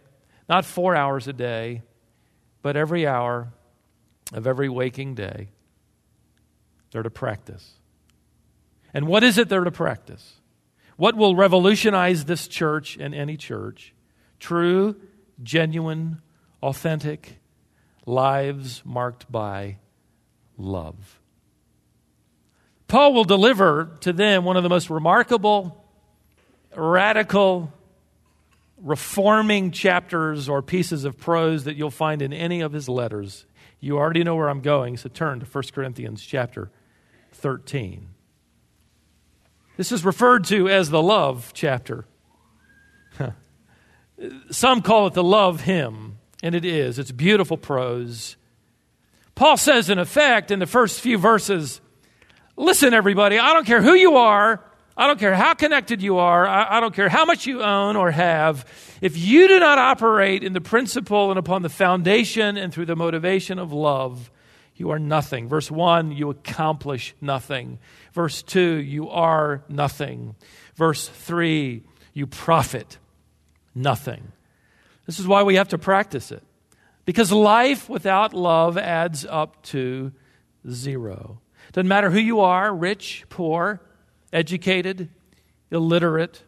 not 0.49 0.65
four 0.65 0.97
hours 0.97 1.29
a 1.29 1.35
day, 1.35 1.83
but 2.63 2.79
every 2.79 3.07
hour 3.07 3.53
of 4.33 4.47
every 4.47 4.71
waking 4.71 5.15
day, 5.15 5.49
they're 6.93 7.03
to 7.03 7.11
practice. 7.11 7.75
And 8.95 9.07
what 9.07 9.23
is 9.23 9.37
it 9.37 9.51
they're 9.51 9.65
to 9.65 9.71
practice? 9.71 10.41
What 10.97 11.15
will 11.15 11.37
revolutionize 11.37 12.25
this 12.25 12.49
church 12.49 12.97
and 12.97 13.15
any 13.15 13.37
church? 13.37 13.93
True, 14.41 14.97
genuine 15.43 16.23
authentic 16.65 17.39
lives 18.07 18.83
marked 18.87 19.31
by 19.31 19.77
love. 20.57 21.21
Paul 22.89 23.13
will 23.13 23.25
deliver 23.25 23.91
to 24.01 24.15
them 24.15 24.45
one 24.45 24.57
of 24.57 24.63
the 24.63 24.71
most 24.71 24.89
remarkable, 24.89 25.85
radical, 26.75 27.71
reforming 28.79 29.73
chapters 29.73 30.49
or 30.49 30.63
pieces 30.63 31.05
of 31.05 31.19
prose 31.19 31.65
that 31.65 31.77
you'll 31.77 31.91
find 31.91 32.23
in 32.23 32.33
any 32.33 32.63
of 32.63 32.73
his 32.73 32.89
letters. 32.89 33.45
You 33.81 33.99
already 33.99 34.25
know 34.25 34.37
where 34.37 34.49
I'm 34.49 34.63
going, 34.63 34.97
so 34.97 35.11
turn 35.11 35.41
to 35.41 35.47
1 35.47 35.65
Corinthians 35.75 36.25
chapter 36.25 36.71
13. 37.33 38.09
This 39.77 39.93
is 39.93 40.03
referred 40.03 40.45
to 40.45 40.69
as 40.69 40.89
the 40.89 41.03
love 41.03 41.53
chapter. 41.53 42.07
Some 44.51 44.81
call 44.81 45.09
it 45.09 45.15
the 45.15 45.25
love 45.25 45.61
hymn 45.61 46.14
and 46.45 46.55
it 46.55 46.67
is. 46.67 46.99
It's 46.99 47.11
beautiful 47.11 47.57
prose. 47.57 48.37
Paul 49.35 49.57
says, 49.57 49.89
in 49.89 49.99
effect, 49.99 50.51
in 50.51 50.59
the 50.59 50.67
first 50.67 51.01
few 51.01 51.17
verses, 51.17 51.81
listen, 52.55 52.93
everybody, 52.93 53.39
I 53.39 53.55
don't 53.55 53.67
care 53.67 53.81
who 53.81 53.95
you 53.95 54.17
are, 54.17 54.63
I 54.95 55.07
don't 55.07 55.19
care 55.19 55.35
how 55.35 55.55
connected 55.55 56.03
you 56.03 56.19
are, 56.19 56.47
I, 56.47 56.77
I, 56.77 56.81
don't 56.81 56.95
care 56.95 57.09
how 57.09 57.25
much 57.25 57.47
you 57.47 57.63
own 57.63 57.97
or 57.97 58.11
have. 58.11 58.67
If 59.01 59.17
you 59.17 59.49
do 59.49 59.59
not 59.59 59.79
operate 59.79 60.45
in 60.45 60.53
the 60.53 60.61
principle 60.61 61.31
and 61.31 61.39
upon 61.39 61.63
the 61.63 61.71
foundation 61.71 62.59
and 62.59 62.73
through 62.73 62.87
the 62.87 62.95
motivation 62.95 63.59
of 63.59 63.73
love, 63.73 64.31
you 64.77 64.91
are 64.91 64.99
nothing. 64.99 65.49
Verse 65.49 65.71
1, 65.71 66.13
you 66.13 66.29
accomplish 66.29 67.15
nothing. 67.23 67.79
Verse 68.13 68.43
2, 68.43 68.61
you 68.61 69.09
are 69.09 69.65
nothing. 69.71 70.37
Verse 70.77 71.09
3, 71.09 71.83
you 72.13 72.27
profit 72.27 72.99
nothing. 73.75 74.31
This 75.07 75.19
is 75.19 75.27
why 75.27 75.43
we 75.43 75.57
have 75.57 75.69
to 75.69 75.79
practice 75.79 76.33
it. 76.33 76.43
Because 77.05 77.31
life 77.31 77.89
without 77.89 78.33
love 78.33 78.79
adds 78.79 79.27
up 79.27 79.63
to 79.65 80.13
zero. 80.69 81.41
Doesn't 81.73 81.89
matter 81.89 82.11
who 82.11 82.19
you 82.19 82.41
are 82.41 82.75
rich, 82.75 83.25
poor, 83.29 83.81
educated, 84.33 85.11
illiterate. 85.71 86.43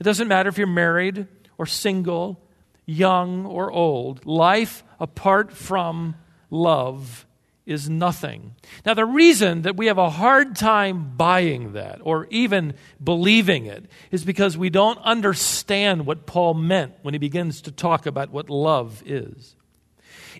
It 0.00 0.04
doesn't 0.04 0.28
matter 0.28 0.48
if 0.48 0.58
you're 0.58 0.66
married 0.66 1.26
or 1.56 1.66
single, 1.66 2.40
young 2.86 3.46
or 3.46 3.70
old. 3.70 4.26
Life 4.26 4.82
apart 4.98 5.52
from 5.52 6.16
love 6.50 7.26
is 7.68 7.88
nothing. 7.88 8.54
Now, 8.86 8.94
the 8.94 9.04
reason 9.04 9.62
that 9.62 9.76
we 9.76 9.86
have 9.86 9.98
a 9.98 10.08
hard 10.08 10.56
time 10.56 11.12
buying 11.16 11.74
that 11.74 12.00
or 12.02 12.26
even 12.30 12.74
believing 13.02 13.66
it 13.66 13.84
is 14.10 14.24
because 14.24 14.56
we 14.56 14.70
don't 14.70 14.98
understand 15.00 16.06
what 16.06 16.26
Paul 16.26 16.54
meant 16.54 16.94
when 17.02 17.14
he 17.14 17.18
begins 17.18 17.60
to 17.62 17.70
talk 17.70 18.06
about 18.06 18.30
what 18.30 18.48
love 18.48 19.02
is. 19.04 19.54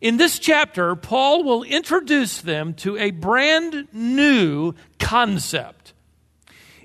In 0.00 0.16
this 0.16 0.38
chapter, 0.38 0.96
Paul 0.96 1.44
will 1.44 1.64
introduce 1.64 2.40
them 2.40 2.72
to 2.74 2.96
a 2.96 3.10
brand 3.10 3.88
new 3.92 4.74
concept. 4.98 5.92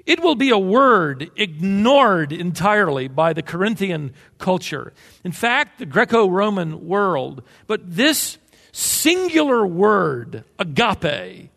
It 0.06 0.22
will 0.22 0.36
be 0.36 0.50
a 0.50 0.58
word 0.58 1.32
ignored 1.38 2.34
entirely 2.34 3.08
by 3.08 3.32
the 3.32 3.42
Corinthian 3.42 4.14
culture. 4.38 4.94
In 5.24 5.32
fact, 5.32 5.80
the 5.80 5.86
Greco 5.86 6.28
Roman 6.28 6.86
world. 6.86 7.44
But 7.68 7.82
this 7.96 8.38
singular 8.74 9.65
word, 9.65 10.44
agape, 10.60 11.50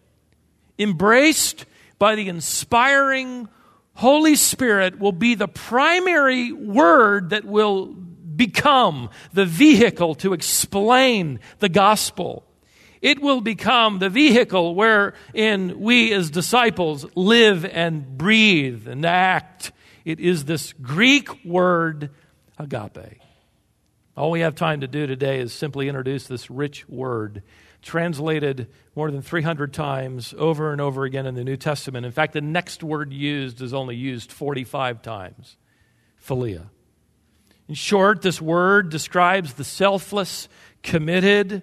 embraced 0.79 1.65
by 1.99 2.15
the 2.15 2.29
inspiring 2.29 3.49
Holy 3.95 4.37
Spirit, 4.37 5.01
will 5.01 5.13
be 5.13 5.35
the 5.35 5.49
primary 5.49 6.53
word 6.53 7.31
that 7.31 7.45
will 7.45 7.87
become 7.87 9.09
the 9.33 9.47
vehicle 9.47 10.15
to 10.17 10.35
explain 10.35 11.41
the 11.59 11.71
gospel. 11.71 12.45
It 13.01 13.21
will 13.21 13.41
become 13.41 13.99
the 13.99 14.11
vehicle 14.11 14.75
wherein 14.75 15.81
we 15.81 16.13
as 16.13 16.31
disciples 16.31 17.07
live 17.15 17.65
and 17.65 18.19
breathe 18.19 18.87
and 18.87 19.05
act. 19.07 19.73
It 20.05 20.21
is 20.21 20.45
this 20.45 20.75
Greek 20.75 21.45
word, 21.45 22.11
agape. 22.59 23.21
All 24.17 24.31
we 24.31 24.41
have 24.41 24.55
time 24.55 24.81
to 24.81 24.89
do 24.89 25.07
today 25.07 25.41
is 25.41 25.53
simply 25.53 25.89
introduce 25.89 26.27
this 26.27 26.51
rich 26.51 26.89
word, 26.89 27.43
translated 27.83 28.67
more 28.95 29.11
than 29.11 29.21
300 29.21 29.75
times 29.75 30.35
over 30.39 30.73
and 30.73 30.81
over 30.81 31.05
again 31.05 31.27
in 31.27 31.35
the 31.35 31.45
New 31.45 31.59
Testament. 31.59 32.07
In 32.07 32.13
fact, 32.13 32.33
the 32.33 32.41
next 32.41 32.83
word 32.83 33.13
used 33.13 33.61
is 33.61 33.75
only 33.75 33.95
used 33.95 34.33
45 34.33 35.03
times 35.03 35.59
philia. 36.27 36.69
In 37.69 37.75
short, 37.75 38.23
this 38.23 38.41
word 38.41 38.89
describes 38.89 39.53
the 39.53 39.65
selfless, 39.65 40.49
committed 40.83 41.61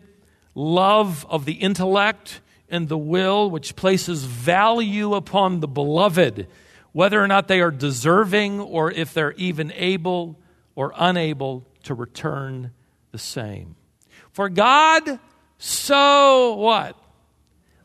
love 0.54 1.26
of 1.32 1.46
the 1.46 1.54
intellect 1.54 2.40
and 2.70 2.88
the 2.88 3.00
will, 3.00 3.50
which 3.50 3.76
places 3.76 4.26
value 4.26 5.16
upon 5.16 5.60
the 5.60 5.68
beloved, 5.68 6.48
whether 6.92 7.20
or 7.20 7.28
not 7.28 7.48
they 7.48 7.62
are 7.62 7.72
deserving 7.72 8.60
or 8.60 8.92
if 8.92 9.12
they're 9.12 9.32
even 9.34 9.72
able 9.72 10.40
or 10.76 10.94
unable 10.96 11.66
to 11.84 11.94
return 11.94 12.72
the 13.12 13.18
same. 13.18 13.76
For 14.32 14.50
God 14.50 15.20
so 15.58 16.56
what? 16.56 16.98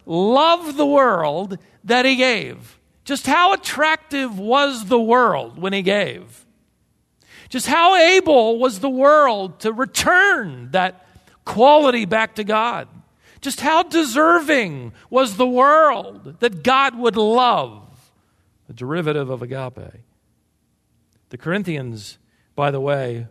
Loved 0.07 0.77
the 0.77 0.87
world 0.87 1.59
that 1.85 2.05
he 2.05 2.17
gave. 2.17 2.79
Just 3.05 3.27
how 3.27 3.53
attractive 3.53 4.39
was 4.39 4.87
the 4.87 5.01
world 5.01 5.59
when 5.59 5.73
he 5.73 5.83
gave? 5.83 6.45
Just 7.49 7.67
how 7.67 7.97
able 7.97 8.59
was 8.59 8.81
the 8.81 8.91
world 8.91 9.61
to 9.61 9.73
return 9.73 10.71
that 10.73 11.07
quality 11.45 12.05
back 12.05 12.35
to 12.35 12.45
God? 12.45 12.89
Just 13.41 13.61
how 13.61 13.83
deserving 13.85 14.93
was 15.09 15.37
the 15.37 15.47
world 15.47 16.41
that 16.41 16.63
God 16.63 16.99
would 16.99 17.17
love? 17.17 17.83
A 18.69 18.73
derivative 18.73 19.31
of 19.31 19.41
agape. 19.41 20.03
The 21.31 21.39
Corinthians, 21.39 22.19
by 22.55 22.71
the 22.71 22.81
way, 22.81 23.29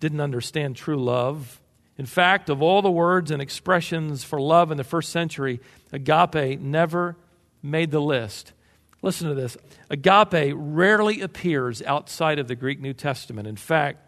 didn't 0.00 0.20
understand 0.20 0.76
true 0.76 1.02
love. 1.02 1.60
In 1.98 2.06
fact, 2.06 2.50
of 2.50 2.62
all 2.62 2.82
the 2.82 2.90
words 2.90 3.30
and 3.30 3.40
expressions 3.40 4.22
for 4.22 4.40
love 4.40 4.70
in 4.70 4.76
the 4.76 4.84
first 4.84 5.10
century, 5.10 5.60
agape 5.92 6.60
never 6.60 7.16
made 7.62 7.90
the 7.90 8.00
list. 8.00 8.52
Listen 9.02 9.28
to 9.28 9.34
this 9.34 9.56
agape 9.88 10.52
rarely 10.56 11.20
appears 11.20 11.82
outside 11.82 12.38
of 12.38 12.48
the 12.48 12.56
Greek 12.56 12.80
New 12.80 12.92
Testament. 12.92 13.46
In 13.46 13.56
fact, 13.56 14.00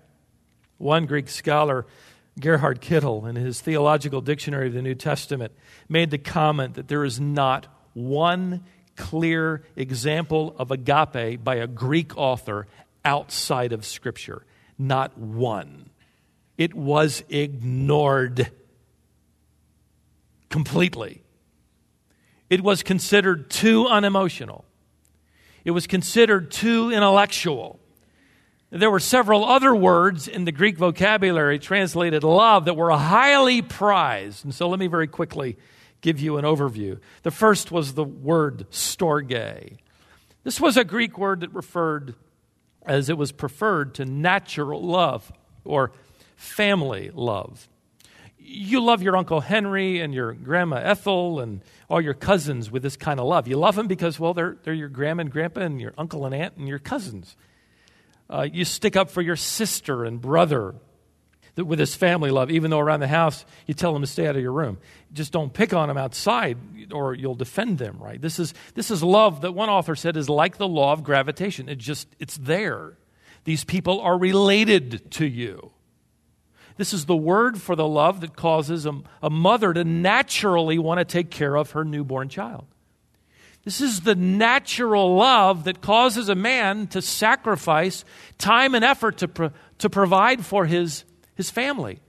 one 0.77 1.07
Greek 1.07 1.29
scholar, 1.29 1.87
Gerhard 2.38 2.81
Kittel, 2.81 3.29
in 3.29 3.37
his 3.37 3.61
theological 3.61 4.20
dictionary 4.20 4.68
of 4.68 4.74
the 4.74 4.83
New 4.83 4.94
Testament, 4.94 5.53
made 5.88 6.11
the 6.11 6.18
comment 6.18 6.74
that 6.74 6.88
there 6.88 7.05
is 7.05 7.20
not 7.20 7.66
one 7.94 8.64
clear 8.96 9.62
example 9.77 10.55
of 10.59 10.70
agape 10.70 11.42
by 11.42 11.57
a 11.57 11.66
Greek 11.66 12.16
author 12.16 12.66
outside 13.05 13.72
of 13.72 13.85
Scripture. 13.85 14.44
Not 14.79 15.19
one. 15.19 15.91
It 16.57 16.75
was 16.75 17.23
ignored 17.29 18.51
completely. 20.51 21.23
It 22.49 22.62
was 22.62 22.83
considered 22.83 23.51
too 23.51 23.87
unemotional. 23.87 24.64
It 25.64 25.73
was 25.73 25.87
considered 25.87 26.51
too 26.51 26.91
intellectual. 26.91 27.79
There 28.71 28.91
were 28.91 29.01
several 29.01 29.45
other 29.45 29.75
words 29.75 30.29
in 30.29 30.45
the 30.45 30.53
Greek 30.53 30.79
vocabulary 30.79 31.59
translated 31.59 32.23
love 32.23 32.67
that 32.67 32.75
were 32.75 32.91
highly 32.91 33.62
prized. 33.62 34.45
And 34.45 34.55
so 34.55 34.69
let 34.69 34.79
me 34.79 34.87
very 34.87 35.07
quickly 35.07 35.57
give 36.01 36.21
you 36.21 36.37
an 36.37 36.45
overview. 36.45 36.99
The 37.23 37.31
first 37.31 37.71
was 37.73 37.95
the 37.95 38.05
word 38.05 38.71
storge. 38.71 39.79
This 40.45 40.61
was 40.61 40.77
a 40.77 40.85
Greek 40.85 41.19
word 41.19 41.41
that 41.41 41.53
referred 41.53 42.14
as 42.88 43.09
it 43.09 43.18
was 43.18 43.31
preferred 43.31 43.94
to 43.96 44.05
natural 44.05 44.83
love 44.83 45.31
or 45.64 45.92
family 46.37 47.11
love. 47.14 47.68
You 48.38 48.81
love 48.81 49.03
your 49.03 49.16
Uncle 49.16 49.40
Henry 49.40 50.01
and 50.01 50.14
your 50.14 50.33
Grandma 50.33 50.77
Ethel 50.77 51.40
and 51.40 51.61
all 51.90 52.01
your 52.01 52.14
cousins 52.14 52.70
with 52.70 52.83
this 52.83 52.96
kind 52.96 53.20
of 53.20 53.27
love. 53.27 53.46
You 53.46 53.59
love 53.59 53.77
them 53.77 53.88
because, 53.88 54.18
well, 54.18 54.33
they're, 54.33 54.57
they're 54.62 54.72
your 54.72 54.88
grandma 54.88 55.22
and 55.22 55.31
grandpa 55.31 55.61
and 55.61 55.81
your 55.81 55.92
uncle 55.98 56.24
and 56.24 56.35
aunt 56.35 56.57
and 56.57 56.66
your 56.66 56.79
cousins. 56.79 57.37
Uh, 58.31 58.46
you 58.51 58.64
stick 58.64 58.96
up 58.96 59.11
for 59.11 59.20
your 59.20 59.37
sister 59.37 60.05
and 60.05 60.20
brother 60.20 60.74
with 61.64 61.79
this 61.79 61.94
family 61.94 62.31
love, 62.31 62.51
even 62.51 62.71
though 62.71 62.79
around 62.79 63.01
the 63.01 63.09
house 63.09 63.44
you 63.66 63.75
tell 63.75 63.92
them 63.92 64.03
to 64.03 64.07
stay 64.07 64.27
out 64.27 64.37
of 64.37 64.42
your 64.42 64.53
room. 64.53 64.79
Just 65.12 65.33
don't 65.33 65.53
pick 65.53 65.73
on 65.73 65.88
them 65.88 65.97
outside 65.97 66.59
or 66.92 67.14
you'll 67.14 67.35
defend 67.35 67.79
them, 67.79 67.99
right? 67.99 68.21
This 68.21 68.38
is, 68.38 68.55
this 68.75 68.90
is 68.90 69.03
love 69.03 69.40
that 69.42 69.53
one 69.53 69.68
author 69.68 69.97
said 69.97 70.16
is 70.16 70.29
like 70.29 70.57
the 70.57 70.68
law 70.68 70.92
of 70.92 71.03
gravitation. 71.03 71.68
It 71.68 71.79
just, 71.79 72.09
it's 72.18 72.37
there. 72.37 72.97
These 73.44 73.64
people 73.64 74.01
are 74.01 74.18
related 74.18 75.11
to 75.12 75.27
you. 75.27 75.73
This 76.77 76.92
is 76.92 77.07
the 77.07 77.16
word 77.16 77.61
for 77.61 77.75
the 77.75 77.87
love 77.87 78.21
that 78.21 78.37
causes 78.37 78.87
a, 78.87 78.92
a 79.23 79.31
mother 79.31 79.73
to 79.73 79.83
naturally 79.83 80.79
want 80.79 80.99
to 80.99 81.05
take 81.05 81.31
care 81.31 81.57
of 81.57 81.73
her 81.73 81.85
newborn 81.85 82.29
child. 82.29 82.66
This 83.64 83.81
is 83.81 84.01
the 84.01 84.14
natural 84.14 85.16
love 85.16 85.64
that 85.64 85.81
causes 85.81 86.29
a 86.29 86.35
man 86.35 86.87
to 86.88 87.03
sacrifice 87.03 88.05
time 88.38 88.75
and 88.75 88.85
effort 88.85 89.18
to, 89.18 89.29
pro- 89.29 89.51
to 89.79 89.90
provide 89.90 90.44
for 90.44 90.64
his 90.64 91.05
his 91.38 91.51
family. 91.51 92.01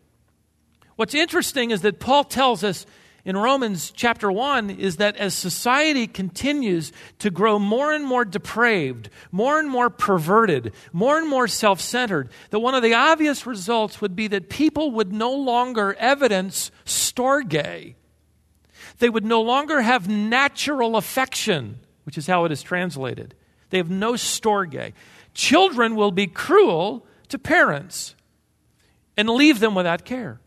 What's 0.98 1.13
interesting 1.13 1.72
is 1.72 1.82
that 1.84 2.00
Paul 2.00 2.26
tells 2.26 2.63
us 2.63 2.86
in 3.24 3.38
Romans 3.38 3.92
chapter 3.92 4.32
1 4.32 4.72
is 4.72 4.98
that 4.98 5.15
as 5.18 5.36
society 5.36 6.08
continues 6.08 6.92
to 7.20 7.30
grow 7.30 7.60
more 7.60 7.94
and 7.94 8.04
more 8.04 8.26
depraved, 8.26 9.10
more 9.32 9.60
and 9.60 9.70
more 9.70 9.92
perverted, 9.92 10.74
more 10.92 11.18
and 11.20 11.30
more 11.30 11.48
self 11.48 11.80
centered, 11.80 12.30
that 12.50 12.60
one 12.60 12.74
of 12.74 12.82
the 12.82 12.96
obvious 12.96 13.46
results 13.46 14.02
would 14.02 14.15
be 14.15 14.28
that 14.28 14.50
people 14.50 14.92
would 14.92 15.13
no 15.13 15.32
longer 15.32 15.96
evidence 16.00 16.72
storge. 16.86 17.96
They 18.98 19.10
would 19.10 19.26
no 19.26 19.42
longer 19.42 19.82
have 19.82 20.10
natural 20.10 20.98
affection, 20.98 21.80
which 22.04 22.18
is 22.18 22.26
how 22.26 22.46
it 22.46 22.52
is 22.52 22.63
translated. 22.63 23.36
They 23.70 23.78
have 23.78 23.92
no 23.92 24.13
storge. 24.13 24.94
Children 25.36 25.96
will 25.96 26.12
be 26.12 26.26
cruel 26.26 27.06
to 27.28 27.38
parents 27.38 28.15
and 29.20 29.30
leave 29.30 29.60
them 29.60 29.76
without 29.76 30.06
care. 30.06 30.40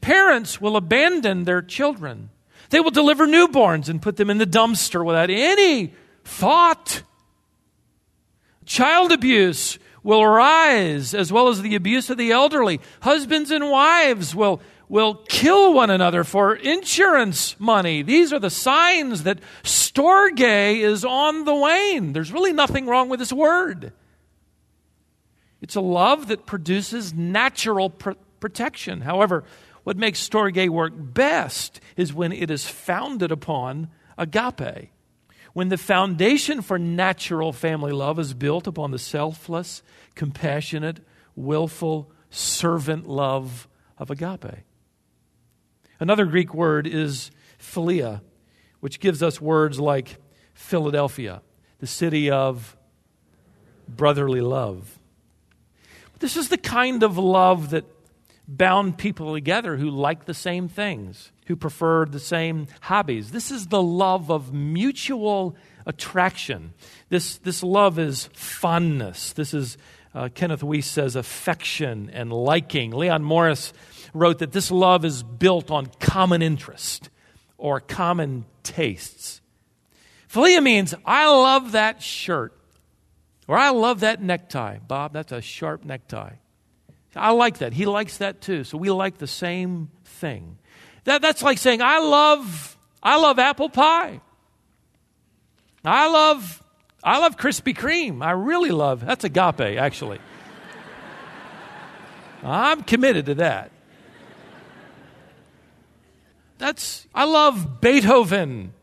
Parents 0.00 0.60
will 0.60 0.76
abandon 0.76 1.42
their 1.42 1.60
children. 1.60 2.30
They 2.70 2.78
will 2.78 2.92
deliver 2.92 3.26
newborns 3.26 3.88
and 3.88 4.00
put 4.00 4.16
them 4.16 4.30
in 4.30 4.38
the 4.38 4.46
dumpster 4.46 5.04
without 5.04 5.30
any 5.30 5.92
thought. 6.22 7.02
Child 8.64 9.10
abuse 9.10 9.80
will 10.04 10.24
rise, 10.24 11.12
as 11.12 11.32
well 11.32 11.48
as 11.48 11.60
the 11.60 11.74
abuse 11.74 12.08
of 12.08 12.18
the 12.18 12.30
elderly. 12.30 12.80
Husbands 13.00 13.50
and 13.50 13.68
wives 13.68 14.32
will, 14.32 14.60
will 14.88 15.14
kill 15.28 15.74
one 15.74 15.90
another 15.90 16.22
for 16.22 16.54
insurance 16.54 17.58
money. 17.58 18.02
These 18.02 18.32
are 18.32 18.38
the 18.38 18.48
signs 18.48 19.24
that 19.24 19.40
storge 19.64 20.40
is 20.40 21.04
on 21.04 21.44
the 21.44 21.54
wane. 21.54 22.12
There's 22.12 22.32
really 22.32 22.52
nothing 22.52 22.86
wrong 22.86 23.08
with 23.08 23.18
this 23.18 23.32
word. 23.32 23.92
It's 25.60 25.76
a 25.76 25.80
love 25.80 26.28
that 26.28 26.46
produces 26.46 27.12
natural 27.12 27.90
pr- 27.90 28.12
protection. 28.40 29.00
However, 29.00 29.44
what 29.84 29.96
makes 29.96 30.26
storge 30.26 30.68
work 30.68 30.92
best 30.96 31.80
is 31.96 32.12
when 32.12 32.32
it 32.32 32.50
is 32.50 32.68
founded 32.68 33.32
upon 33.32 33.88
agape. 34.16 34.90
When 35.54 35.70
the 35.70 35.78
foundation 35.78 36.62
for 36.62 36.78
natural 36.78 37.52
family 37.52 37.92
love 37.92 38.18
is 38.18 38.34
built 38.34 38.66
upon 38.66 38.90
the 38.90 38.98
selfless, 38.98 39.82
compassionate, 40.14 41.00
willful, 41.34 42.12
servant 42.30 43.08
love 43.08 43.66
of 43.96 44.10
agape. 44.10 44.64
Another 45.98 46.26
Greek 46.26 46.54
word 46.54 46.86
is 46.86 47.30
philia, 47.58 48.20
which 48.80 49.00
gives 49.00 49.22
us 49.22 49.40
words 49.40 49.80
like 49.80 50.18
Philadelphia, 50.54 51.42
the 51.78 51.86
city 51.86 52.30
of 52.30 52.76
brotherly 53.88 54.40
love. 54.40 54.97
This 56.18 56.36
is 56.36 56.48
the 56.48 56.58
kind 56.58 57.02
of 57.02 57.16
love 57.16 57.70
that 57.70 57.84
bound 58.48 58.96
people 58.96 59.34
together 59.34 59.76
who 59.76 59.90
liked 59.90 60.26
the 60.26 60.34
same 60.34 60.68
things, 60.68 61.30
who 61.46 61.54
preferred 61.54 62.12
the 62.12 62.20
same 62.20 62.66
hobbies. 62.80 63.30
This 63.30 63.50
is 63.50 63.66
the 63.66 63.82
love 63.82 64.30
of 64.30 64.52
mutual 64.52 65.54
attraction. 65.86 66.72
This, 67.08 67.38
this 67.38 67.62
love 67.62 67.98
is 67.98 68.28
fondness. 68.32 69.32
This 69.32 69.52
is, 69.54 69.76
uh, 70.14 70.30
Kenneth 70.34 70.62
Wuest 70.62 70.84
says, 70.84 71.14
affection 71.14 72.10
and 72.12 72.32
liking. 72.32 72.90
Leon 72.90 73.22
Morris 73.22 73.72
wrote 74.14 74.38
that 74.38 74.52
this 74.52 74.70
love 74.70 75.04
is 75.04 75.22
built 75.22 75.70
on 75.70 75.86
common 76.00 76.42
interest 76.42 77.10
or 77.58 77.80
common 77.80 78.46
tastes. 78.62 79.40
Philia 80.32 80.62
means, 80.62 80.94
I 81.06 81.26
love 81.26 81.72
that 81.72 82.02
shirt. 82.02 82.57
Or 83.48 83.56
I 83.56 83.70
love 83.70 84.00
that 84.00 84.22
necktie. 84.22 84.78
Bob, 84.78 85.14
that's 85.14 85.32
a 85.32 85.40
sharp 85.40 85.84
necktie. 85.84 86.34
I 87.16 87.30
like 87.30 87.58
that. 87.58 87.72
He 87.72 87.86
likes 87.86 88.18
that 88.18 88.42
too. 88.42 88.62
So 88.62 88.76
we 88.76 88.90
like 88.90 89.16
the 89.16 89.26
same 89.26 89.90
thing. 90.04 90.58
That, 91.04 91.22
that's 91.22 91.42
like 91.42 91.56
saying, 91.56 91.80
I 91.80 91.98
love, 91.98 92.76
I 93.02 93.16
love 93.16 93.38
apple 93.38 93.70
pie. 93.70 94.20
I 95.84 96.08
love, 96.10 96.62
I 97.02 97.18
love 97.18 97.36
Krispy 97.38 97.74
Kreme. 97.74 98.22
I 98.22 98.32
really 98.32 98.70
love, 98.70 99.04
that's 99.04 99.24
agape, 99.24 99.78
actually. 99.78 100.18
I'm 102.42 102.82
committed 102.82 103.26
to 103.26 103.34
that. 103.36 103.70
That's, 106.58 107.06
I 107.14 107.24
love 107.24 107.80
Beethoven. 107.80 108.74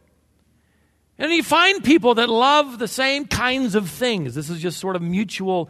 And 1.17 1.31
you 1.31 1.43
find 1.43 1.83
people 1.83 2.15
that 2.15 2.29
love 2.29 2.77
the 2.77 2.87
same 2.87 3.25
kinds 3.25 3.75
of 3.75 3.89
things. 3.89 4.35
This 4.35 4.49
is 4.49 4.61
just 4.61 4.79
sort 4.79 4.95
of 4.95 5.01
mutual 5.01 5.69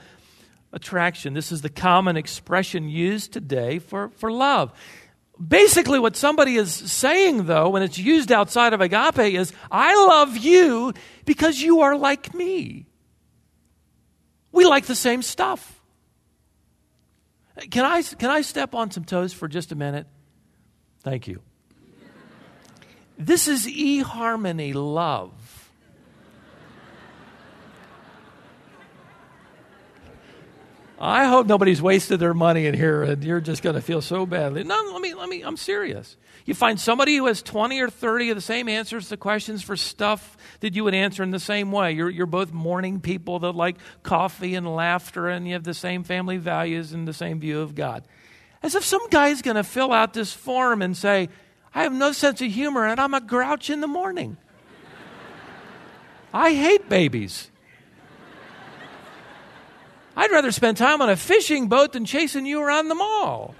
attraction. 0.73 1.33
This 1.33 1.51
is 1.51 1.61
the 1.61 1.69
common 1.69 2.17
expression 2.17 2.89
used 2.89 3.31
today 3.31 3.79
for, 3.79 4.09
for 4.17 4.31
love. 4.31 4.71
Basically, 5.45 5.99
what 5.99 6.15
somebody 6.15 6.55
is 6.55 6.73
saying, 6.73 7.45
though, 7.45 7.69
when 7.69 7.83
it's 7.83 7.97
used 7.97 8.31
outside 8.31 8.73
of 8.73 8.81
agape, 8.81 9.35
is 9.35 9.51
I 9.69 9.93
love 10.07 10.37
you 10.37 10.93
because 11.25 11.61
you 11.61 11.81
are 11.81 11.97
like 11.97 12.33
me. 12.33 12.87
We 14.51 14.65
like 14.65 14.85
the 14.85 14.95
same 14.95 15.21
stuff. 15.21 15.81
Can 17.69 17.85
I, 17.85 18.01
can 18.01 18.29
I 18.29 18.41
step 18.41 18.73
on 18.73 18.91
some 18.91 19.03
toes 19.03 19.33
for 19.33 19.47
just 19.47 19.71
a 19.71 19.75
minute? 19.75 20.07
Thank 21.03 21.27
you. 21.27 21.41
This 23.17 23.47
is 23.47 23.65
eHarmony 23.65 24.73
love. 24.73 25.33
I 30.99 31.25
hope 31.25 31.45
nobody's 31.45 31.81
wasted 31.81 32.19
their 32.19 32.33
money 32.33 32.67
in 32.67 32.73
here 32.73 33.03
and 33.03 33.23
you're 33.23 33.41
just 33.41 33.61
going 33.61 33.75
to 33.75 33.81
feel 33.81 34.01
so 34.01 34.25
badly. 34.25 34.63
No, 34.63 34.91
let 34.93 35.01
me, 35.01 35.13
let 35.13 35.27
me, 35.27 35.41
I'm 35.41 35.57
serious. 35.57 36.15
You 36.45 36.53
find 36.53 36.79
somebody 36.79 37.17
who 37.17 37.25
has 37.25 37.41
20 37.41 37.79
or 37.81 37.89
30 37.89 38.29
of 38.29 38.37
the 38.37 38.41
same 38.41 38.69
answers 38.69 39.09
to 39.09 39.17
questions 39.17 39.61
for 39.61 39.75
stuff 39.75 40.37
that 40.61 40.73
you 40.73 40.85
would 40.85 40.93
answer 40.93 41.21
in 41.21 41.31
the 41.31 41.39
same 41.39 41.71
way. 41.71 41.91
You're, 41.91 42.09
you're 42.09 42.25
both 42.25 42.53
morning 42.53 43.01
people 43.01 43.39
that 43.39 43.51
like 43.53 43.77
coffee 44.03 44.55
and 44.55 44.73
laughter 44.73 45.27
and 45.27 45.47
you 45.47 45.53
have 45.53 45.63
the 45.63 45.73
same 45.73 46.03
family 46.03 46.37
values 46.37 46.93
and 46.93 47.07
the 47.07 47.13
same 47.13 47.39
view 47.39 47.59
of 47.59 47.75
God. 47.75 48.03
As 48.63 48.73
if 48.73 48.85
some 48.85 49.09
guy's 49.09 49.41
going 49.41 49.55
to 49.55 49.63
fill 49.63 49.91
out 49.91 50.13
this 50.13 50.31
form 50.31 50.81
and 50.81 50.95
say, 50.95 51.29
I 51.73 51.83
have 51.83 51.93
no 51.93 52.13
sense 52.13 52.41
of 52.41 52.51
humor 52.51 52.85
and 52.85 53.01
I'm 53.01 53.13
a 53.13 53.21
grouch 53.21 53.69
in 53.69 53.81
the 53.81 53.87
morning. 53.87 54.37
I 56.33 56.53
hate 56.53 56.87
babies. 56.87 57.51
I'd 60.15 60.31
rather 60.31 60.51
spend 60.51 60.77
time 60.77 61.01
on 61.01 61.09
a 61.09 61.15
fishing 61.15 61.67
boat 61.67 61.93
than 61.93 62.05
chasing 62.05 62.45
you 62.45 62.61
around 62.61 62.87
the 62.87 62.95
mall. 62.95 63.53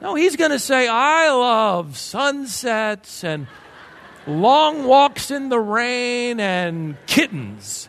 No, 0.00 0.14
he's 0.14 0.36
going 0.36 0.50
to 0.50 0.58
say, 0.58 0.88
I 0.88 1.30
love 1.30 1.96
sunsets 1.96 3.22
and 3.22 3.46
long 4.26 4.84
walks 4.84 5.30
in 5.30 5.48
the 5.48 5.60
rain 5.60 6.40
and 6.40 6.96
kittens. 7.06 7.88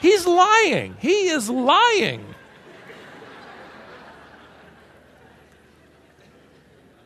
He's 0.00 0.26
lying. 0.26 0.96
He 1.00 1.28
is 1.28 1.50
lying. 1.50 2.34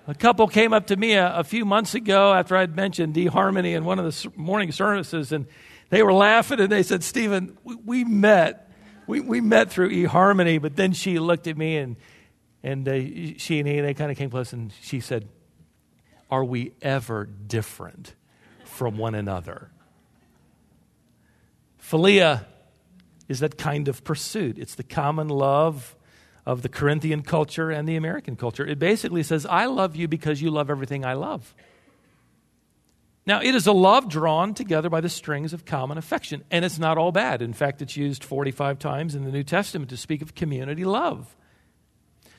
A 0.07 0.15
couple 0.15 0.49
came 0.49 0.73
up 0.73 0.89
to 0.89 0.97
me 0.97 1.13
a, 1.13 1.37
a 1.37 1.45
few 1.45 1.65
months 1.65 1.95
ago 1.95 2.35
after 2.35 2.57
I'd 2.57 2.75
mentioned 2.75 3.15
eHarmony 3.15 3.77
in 3.77 3.85
one 3.85 3.99
of 3.99 4.05
the 4.05 4.33
morning 4.37 4.73
services, 4.73 5.31
and 5.31 5.47
they 5.91 6.03
were 6.03 6.13
laughing 6.13 6.61
and 6.61 6.71
they 6.71 6.83
said, 6.83 7.05
Stephen, 7.05 7.59
we, 7.63 7.75
we 7.75 8.05
met. 8.05 8.69
We, 9.07 9.21
we 9.21 9.41
met 9.41 9.71
through 9.71 9.91
eHarmony, 9.91 10.63
but 10.63 10.77
then 10.77 10.93
she 10.93 11.19
looked 11.19 11.49
at 11.49 11.57
me 11.57 11.77
and, 11.77 11.97
and 12.63 12.87
she 13.41 13.59
and 13.59 13.69
he, 13.69 13.81
they 13.81 13.93
kind 13.93 14.11
of 14.11 14.17
came 14.17 14.31
close 14.31 14.53
and 14.53 14.73
she 14.81 15.01
said, 15.01 15.29
Are 16.31 16.45
we 16.45 16.73
ever 16.81 17.27
different 17.27 18.15
from 18.65 18.99
one 18.99 19.17
another? 19.17 19.73
Philia 21.83 22.45
is 23.29 23.41
that 23.41 23.59
kind 23.59 23.89
of 23.89 24.05
pursuit. 24.05 24.59
It's 24.59 24.77
the 24.77 24.85
common 24.85 25.29
love 25.29 25.97
of 26.47 26.63
the 26.63 26.69
Corinthian 26.69 27.23
culture 27.23 27.71
and 27.71 27.89
the 27.89 27.97
American 27.97 28.37
culture. 28.37 28.65
It 28.65 28.79
basically 28.79 29.25
says, 29.25 29.45
I 29.45 29.67
love 29.67 29.97
you 29.97 30.07
because 30.07 30.41
you 30.41 30.51
love 30.51 30.71
everything 30.71 31.05
I 31.05 31.15
love. 31.15 31.55
Now, 33.27 33.41
it 33.43 33.55
is 33.55 33.67
a 33.67 33.73
love 33.73 34.09
drawn 34.09 34.55
together 34.55 34.89
by 34.89 35.01
the 35.01 35.09
strings 35.09 35.53
of 35.53 35.65
common 35.65 35.99
affection, 35.99 36.43
and 36.51 36.65
it's 36.65 36.79
not 36.79 36.99
all 36.99 37.13
bad. 37.13 37.43
In 37.43 37.53
fact, 37.53 37.83
it's 37.83 37.97
used 37.97 38.25
45 38.25 38.79
times 38.79 39.15
in 39.15 39.25
the 39.25 39.31
New 39.31 39.45
Testament 39.45 39.91
to 39.91 39.97
speak 39.97 40.23
of 40.23 40.35
community 40.35 40.85
love, 40.85 41.37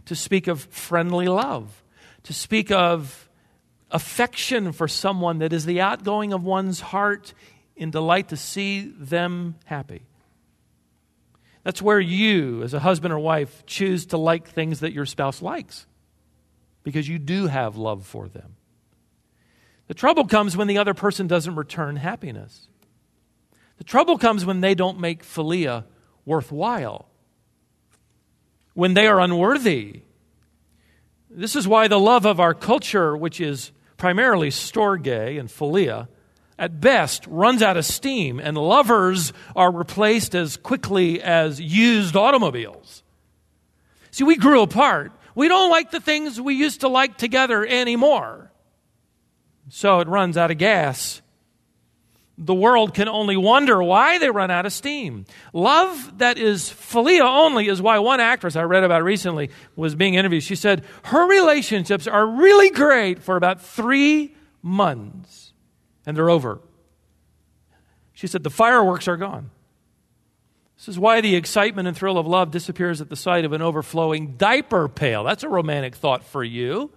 to 0.06 0.15
speak 0.15 0.48
of 0.48 0.62
friendly 0.62 1.28
love, 1.28 1.84
to 2.24 2.34
speak 2.34 2.72
of 2.72 3.30
affection 3.91 4.72
for 4.72 4.88
someone 4.88 5.39
that 5.39 5.54
is 5.54 5.65
the 5.65 5.82
outgoing 5.82 6.34
of 6.34 6.44
one's 6.44 6.80
heart 6.80 7.34
in 7.76 7.91
delight 7.91 8.30
to 8.30 8.38
see 8.38 8.82
them 8.82 9.56
happy. 9.65 10.02
That's 11.63 11.82
where 11.82 12.00
you, 12.00 12.63
as 12.63 12.74
a 12.74 12.80
husband 12.80 13.13
or 13.13 13.20
wife, 13.20 13.65
choose 13.67 14.08
to 14.08 14.17
like 14.17 14.48
things 14.48 14.80
that 14.80 14.94
your 14.94 15.06
spouse 15.06 15.41
likes 15.41 15.86
because 16.84 17.08
you 17.08 17.20
do 17.20 17.48
have 17.48 17.78
love 17.78 18.06
for 18.06 18.28
them. 18.28 18.56
The 19.91 19.95
trouble 19.95 20.25
comes 20.25 20.56
when 20.56 20.67
the 20.67 20.77
other 20.77 20.93
person 20.93 21.27
doesn't 21.27 21.58
return 21.58 21.97
happiness. 21.97 22.69
The 23.77 23.84
trouble 23.84 24.17
comes 24.17 24.45
when 24.45 24.62
they 24.62 24.73
don't 24.73 25.01
make 25.01 25.21
philia 25.21 25.84
worthwhile, 26.23 27.10
when 28.73 28.93
they 28.93 29.08
are 29.08 29.19
unworthy. 29.19 30.04
This 31.30 31.58
is 31.58 31.67
why 31.67 31.89
the 31.89 31.99
love 31.99 32.25
of 32.25 32.39
our 32.39 32.54
culture, 32.54 33.17
which 33.17 33.41
is 33.41 33.73
primarily 33.97 34.47
storge 34.47 35.38
and 35.38 35.49
philia, 35.49 36.08
at 36.58 36.80
best, 36.80 37.27
runs 37.27 37.62
out 37.62 37.75
of 37.75 37.84
steam, 37.84 38.39
and 38.39 38.58
lovers 38.58 39.34
are 39.58 39.73
replaced 39.73 40.34
as 40.36 40.56
quickly 40.56 41.21
as 41.21 41.60
used 41.60 42.15
automobiles. 42.15 43.04
See, 44.12 44.23
we 44.23 44.38
grew 44.38 44.62
apart. 44.62 45.12
We 45.36 45.49
don't 45.49 45.69
like 45.69 45.91
the 45.91 45.99
things 45.99 46.39
we 46.39 46.54
used 46.54 46.80
to 46.80 46.88
like 46.88 47.17
together 47.17 47.65
anymore. 47.65 48.51
So 49.73 50.01
it 50.01 50.10
runs 50.10 50.36
out 50.36 50.51
of 50.51 50.57
gas. 50.57 51.21
The 52.38 52.53
world 52.53 52.93
can 52.93 53.07
only 53.07 53.38
wonder 53.38 53.81
why 53.81 54.17
they 54.17 54.29
run 54.29 54.51
out 54.51 54.65
of 54.65 54.73
steam. 54.73 55.25
Love 55.53 56.17
that 56.17 56.38
is 56.38 56.63
philia 56.63 57.21
only 57.21 57.69
is 57.69 57.81
why 57.81 57.99
one 57.99 58.19
actress 58.19 58.57
I 58.57 58.63
read 58.63 58.84
about 58.84 59.01
recently 59.01 59.49
was 59.77 59.95
being 59.95 60.15
interviewed. 60.15 60.43
She 60.43 60.57
said 60.57 60.84
her 61.05 61.25
relationships 61.25 62.05
are 62.05 62.27
really 62.27 62.69
great 62.69 63.23
for 63.23 63.38
about 63.38 63.62
three 63.62 64.36
months 64.62 65.53
and 66.05 66.17
they're 66.17 66.29
over. 66.29 66.60
She 68.12 68.27
said, 68.27 68.43
The 68.43 68.49
fireworks 68.49 69.07
are 69.07 69.17
gone. 69.17 69.51
This 70.75 70.89
is 70.89 70.99
why 70.99 71.21
the 71.21 71.36
excitement 71.36 71.88
and 71.88 71.95
thrill 71.95 72.17
of 72.17 72.27
love 72.27 72.51
disappears 72.51 72.99
at 72.99 73.10
the 73.10 73.15
sight 73.15 73.45
of 73.45 73.53
an 73.53 73.62
overflowing 73.62 74.36
diaper 74.36 74.89
pail. 74.89 75.23
That's 75.23 75.43
a 75.43 75.49
romantic 75.49 75.95
thought 75.95 76.25
for 76.25 76.43
you. 76.43 76.91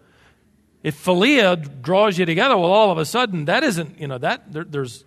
If 0.84 1.04
philia 1.04 1.82
draws 1.82 2.16
you 2.16 2.26
together, 2.26 2.56
well, 2.56 2.70
all 2.70 2.92
of 2.92 2.98
a 2.98 3.04
sudden, 3.04 3.46
that 3.46 3.64
isn't, 3.64 3.98
you 3.98 4.06
know, 4.06 4.18
that 4.18 4.52
there, 4.52 4.62
there's. 4.62 5.04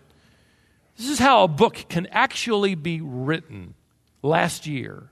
This 0.97 1.07
is 1.07 1.19
how 1.19 1.43
a 1.43 1.47
book 1.47 1.85
can 1.87 2.07
actually 2.07 2.75
be 2.75 2.99
written 2.99 3.75
last 4.21 4.67
year 4.67 5.11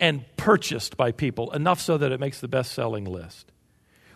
and 0.00 0.24
purchased 0.38 0.96
by 0.96 1.12
people, 1.12 1.52
enough 1.52 1.80
so 1.80 1.98
that 1.98 2.12
it 2.12 2.20
makes 2.20 2.40
the 2.40 2.48
best 2.48 2.72
selling 2.72 3.04
list 3.04 3.50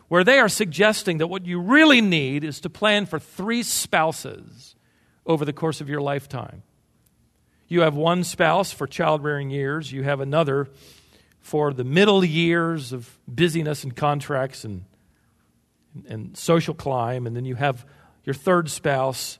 where 0.08 0.24
they 0.24 0.38
are 0.38 0.48
suggesting 0.48 1.18
that 1.18 1.26
what 1.26 1.46
you 1.46 1.60
really 1.60 2.00
need 2.00 2.42
is 2.42 2.60
to 2.60 2.70
plan 2.70 3.06
for 3.06 3.18
three 3.18 3.62
spouses 3.62 4.74
over 5.26 5.44
the 5.44 5.52
course 5.52 5.80
of 5.80 5.88
your 5.88 6.00
lifetime. 6.00 6.62
You 7.68 7.82
have 7.82 7.94
one 7.94 8.24
spouse 8.24 8.72
for 8.72 8.86
child 8.86 9.22
rearing 9.22 9.50
years, 9.50 9.92
you 9.92 10.02
have 10.02 10.20
another 10.20 10.68
for 11.40 11.72
the 11.72 11.84
middle 11.84 12.24
years 12.24 12.92
of 12.92 13.18
busyness 13.28 13.84
and 13.84 13.94
contracts 13.94 14.64
and 14.64 14.84
and 16.08 16.36
social 16.36 16.74
climb, 16.74 17.26
and 17.26 17.34
then 17.34 17.44
you 17.44 17.54
have 17.54 17.86
your 18.24 18.34
third 18.34 18.70
spouse 18.70 19.38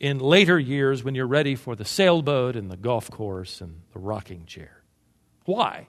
in 0.00 0.18
later 0.18 0.58
years 0.58 1.02
when 1.02 1.14
you're 1.14 1.26
ready 1.26 1.54
for 1.54 1.74
the 1.74 1.84
sailboat 1.84 2.56
and 2.56 2.70
the 2.70 2.76
golf 2.76 3.10
course 3.10 3.60
and 3.60 3.80
the 3.92 3.98
rocking 3.98 4.44
chair. 4.46 4.82
Why? 5.44 5.88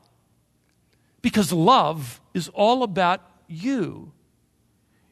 Because 1.21 1.51
love 1.51 2.21
is 2.33 2.49
all 2.49 2.83
about 2.83 3.21
you. 3.47 4.11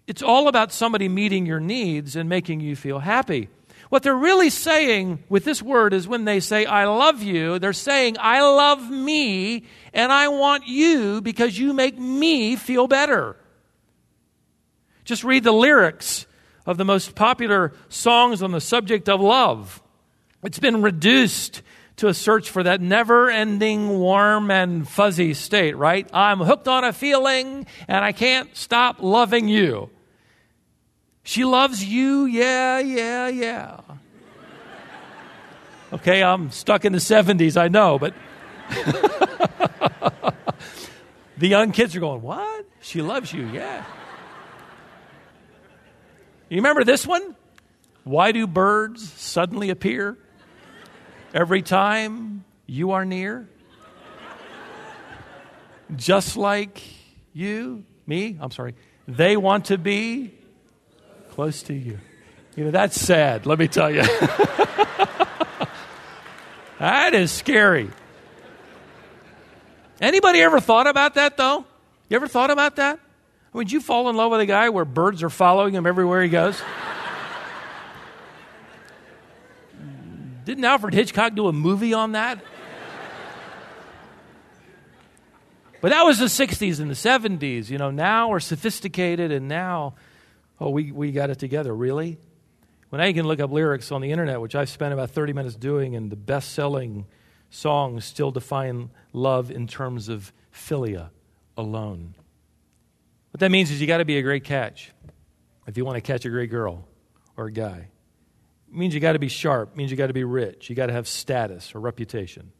It's 0.07 0.21
all 0.21 0.47
about 0.47 0.71
somebody 0.71 1.07
meeting 1.09 1.45
your 1.45 1.59
needs 1.59 2.15
and 2.15 2.27
making 2.27 2.59
you 2.59 2.75
feel 2.75 2.99
happy. 2.99 3.49
What 3.89 4.03
they're 4.03 4.15
really 4.15 4.49
saying 4.49 5.23
with 5.29 5.43
this 5.43 5.61
word 5.61 5.93
is 5.93 6.07
when 6.07 6.25
they 6.25 6.39
say, 6.39 6.65
I 6.65 6.85
love 6.85 7.21
you, 7.21 7.59
they're 7.59 7.73
saying, 7.73 8.17
I 8.19 8.41
love 8.41 8.89
me 8.89 9.65
and 9.93 10.11
I 10.11 10.29
want 10.29 10.67
you 10.67 11.21
because 11.21 11.57
you 11.57 11.73
make 11.73 11.97
me 11.97 12.55
feel 12.55 12.87
better. 12.87 13.37
Just 15.03 15.23
read 15.23 15.43
the 15.43 15.51
lyrics 15.51 16.25
of 16.65 16.77
the 16.77 16.85
most 16.85 17.15
popular 17.15 17.73
songs 17.89 18.41
on 18.41 18.51
the 18.51 18.61
subject 18.61 19.09
of 19.09 19.19
love. 19.19 19.81
It's 20.43 20.59
been 20.59 20.81
reduced 20.81 21.61
to 21.97 22.07
a 22.07 22.13
search 22.13 22.49
for 22.49 22.63
that 22.63 22.81
never 22.81 23.29
ending 23.29 23.99
warm 23.99 24.49
and 24.49 24.87
fuzzy 24.87 25.33
state, 25.33 25.77
right? 25.77 26.09
I'm 26.13 26.39
hooked 26.39 26.67
on 26.67 26.83
a 26.83 26.93
feeling 26.93 27.65
and 27.87 28.03
I 28.03 28.11
can't 28.11 28.55
stop 28.55 28.97
loving 29.01 29.47
you. 29.47 29.89
She 31.23 31.45
loves 31.45 31.83
you, 31.83 32.25
yeah, 32.25 32.79
yeah, 32.79 33.27
yeah. 33.27 33.79
Okay, 35.93 36.23
I'm 36.23 36.49
stuck 36.51 36.85
in 36.85 36.91
the 36.91 36.99
70s, 36.99 37.55
I 37.55 37.67
know, 37.67 37.99
but 37.99 38.13
the 41.37 41.47
young 41.47 41.71
kids 41.71 41.95
are 41.95 41.99
going, 41.99 42.21
What? 42.21 42.65
She 42.81 43.01
loves 43.01 43.31
you, 43.31 43.47
yeah. 43.47 43.85
You 46.53 46.57
remember 46.57 46.83
this 46.83 47.07
one? 47.07 47.35
Why 48.03 48.31
do 48.31 48.45
birds 48.45 49.11
suddenly 49.13 49.71
appear 49.71 50.15
every 51.33 51.63
time 51.63 52.45
you 52.67 52.91
are 52.91 53.05
near? 53.05 53.49
Just 55.95 56.37
like 56.37 56.79
you, 57.33 57.85
me, 58.05 58.37
I'm 58.39 58.51
sorry, 58.51 58.75
they 59.07 59.35
want 59.35 59.65
to 59.65 59.79
be 59.79 60.35
close 61.31 61.63
to 61.63 61.73
you. 61.73 61.97
You 62.55 62.65
know, 62.65 62.71
that's 62.71 63.01
sad, 63.01 63.47
let 63.47 63.57
me 63.57 63.67
tell 63.67 63.89
you. 63.89 64.03
that 66.77 67.15
is 67.15 67.31
scary. 67.31 67.89
Anybody 69.99 70.39
ever 70.41 70.59
thought 70.59 70.85
about 70.85 71.15
that 71.15 71.35
though? 71.35 71.65
You 72.09 72.15
ever 72.15 72.27
thought 72.27 72.51
about 72.51 72.75
that? 72.75 72.99
Would 73.53 73.71
you 73.71 73.79
fall 73.79 74.09
in 74.09 74.15
love 74.15 74.31
with 74.31 74.41
a 74.41 74.45
guy 74.47 74.69
where 74.69 74.85
birds 74.85 75.21
are 75.21 75.29
following 75.29 75.75
him 75.75 75.85
everywhere 75.85 76.23
he 76.23 76.29
goes? 76.29 76.61
Didn't 80.45 80.65
Alfred 80.65 80.93
Hitchcock 80.93 81.35
do 81.35 81.47
a 81.47 81.53
movie 81.53 81.93
on 81.93 82.13
that? 82.13 82.43
But 85.81 85.91
that 85.91 86.03
was 86.03 86.17
the 86.17 86.25
60s 86.25 86.79
and 86.79 86.89
the 86.89 86.95
70s. 86.95 87.69
You 87.69 87.77
know, 87.77 87.91
now 87.91 88.29
we're 88.29 88.39
sophisticated 88.39 89.31
and 89.31 89.47
now, 89.47 89.95
oh, 90.59 90.69
we, 90.69 90.91
we 90.91 91.11
got 91.11 91.29
it 91.29 91.39
together. 91.39 91.75
Really? 91.75 92.17
Well, 92.89 92.99
now 92.99 93.05
you 93.05 93.13
can 93.13 93.27
look 93.27 93.39
up 93.39 93.51
lyrics 93.51 93.91
on 93.91 94.01
the 94.01 94.11
internet, 94.11 94.39
which 94.39 94.55
I've 94.55 94.69
spent 94.69 94.93
about 94.93 95.11
30 95.11 95.33
minutes 95.33 95.55
doing, 95.55 95.95
and 95.95 96.09
the 96.09 96.15
best 96.15 96.53
selling 96.53 97.05
songs 97.49 98.05
still 98.05 98.31
define 98.31 98.91
love 99.11 99.51
in 99.51 99.67
terms 99.67 100.09
of 100.09 100.31
philia 100.53 101.09
alone. 101.57 102.15
What 103.33 103.39
that 103.39 103.49
means 103.49 103.71
is 103.71 103.81
you 103.81 103.87
got 103.87 103.97
to 103.97 104.05
be 104.05 104.19
a 104.19 104.21
great 104.21 104.43
catch 104.43 104.91
if 105.65 105.75
you 105.75 105.83
want 105.85 105.95
to 105.95 106.01
catch 106.01 106.23
a 106.23 106.29
great 106.29 106.51
girl 106.51 106.87
or 107.35 107.47
a 107.47 107.51
guy. 107.51 107.87
It 108.69 108.75
means 108.75 108.93
you 108.93 108.99
got 108.99 109.13
to 109.13 109.19
be 109.19 109.27
sharp, 109.27 109.71
it 109.73 109.75
means 109.75 109.89
you 109.89 109.97
got 109.97 110.07
to 110.07 110.13
be 110.13 110.23
rich, 110.23 110.69
you 110.69 110.75
got 110.75 110.85
to 110.85 110.93
have 110.93 111.07
status 111.07 111.73
or 111.73 111.79
reputation. 111.79 112.51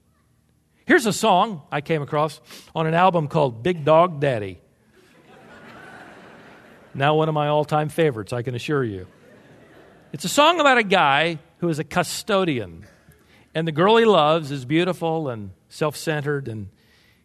Here's 0.88 1.05
a 1.05 1.13
song 1.13 1.62
I 1.71 1.81
came 1.81 2.01
across 2.01 2.41
on 2.73 2.88
an 2.88 2.95
album 2.95 3.27
called 3.27 3.62
Big 3.62 3.86
Dog 3.86 4.19
Daddy. 4.19 4.62
now, 6.95 7.13
one 7.13 7.29
of 7.29 7.36
my 7.36 7.49
all 7.49 7.65
time 7.65 7.89
favorites, 7.89 8.33
I 8.33 8.41
can 8.41 8.55
assure 8.55 8.83
you. 8.83 9.05
It's 10.12 10.25
a 10.25 10.29
song 10.29 10.59
about 10.59 10.79
a 10.79 10.83
guy 10.83 11.38
who 11.59 11.69
is 11.69 11.77
a 11.77 11.83
custodian, 11.83 12.88
and 13.53 13.67
the 13.67 13.71
girl 13.71 13.97
he 13.97 14.05
loves 14.05 14.49
is 14.49 14.65
beautiful 14.65 15.29
and 15.29 15.51
self 15.69 15.95
centered, 15.95 16.47
and 16.47 16.69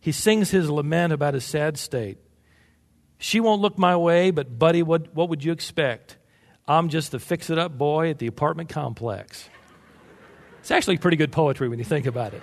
he 0.01 0.13
sings 0.13 0.51
his 0.51 0.69
lament 0.69 1.15
about 1.15 1.33
his 1.33 1.45
sad 1.45 1.79
state. 1.79 2.19
She 3.19 3.41
won't 3.41 3.61
look 3.61 3.77
my 3.79 3.97
way, 3.97 4.31
but, 4.31 4.59
buddy, 4.59 4.83
what, 4.83 5.15
what 5.15 5.29
would 5.29 5.45
you 5.45 5.53
expect? 5.53 6.17
I'm 6.67 6.89
just 6.89 7.11
the 7.11 7.19
fix 7.19 7.51
it 7.51 7.59
up 7.59 7.77
boy 7.77 8.11
at 8.11 8.19
the 8.19 8.27
apartment 8.27 8.69
complex. 8.69 9.49
It's 10.61 10.71
actually 10.71 10.99
pretty 10.99 11.17
good 11.17 11.33
poetry 11.33 11.69
when 11.69 11.79
you 11.79 11.85
think 11.85 12.07
about 12.07 12.35
it. 12.35 12.43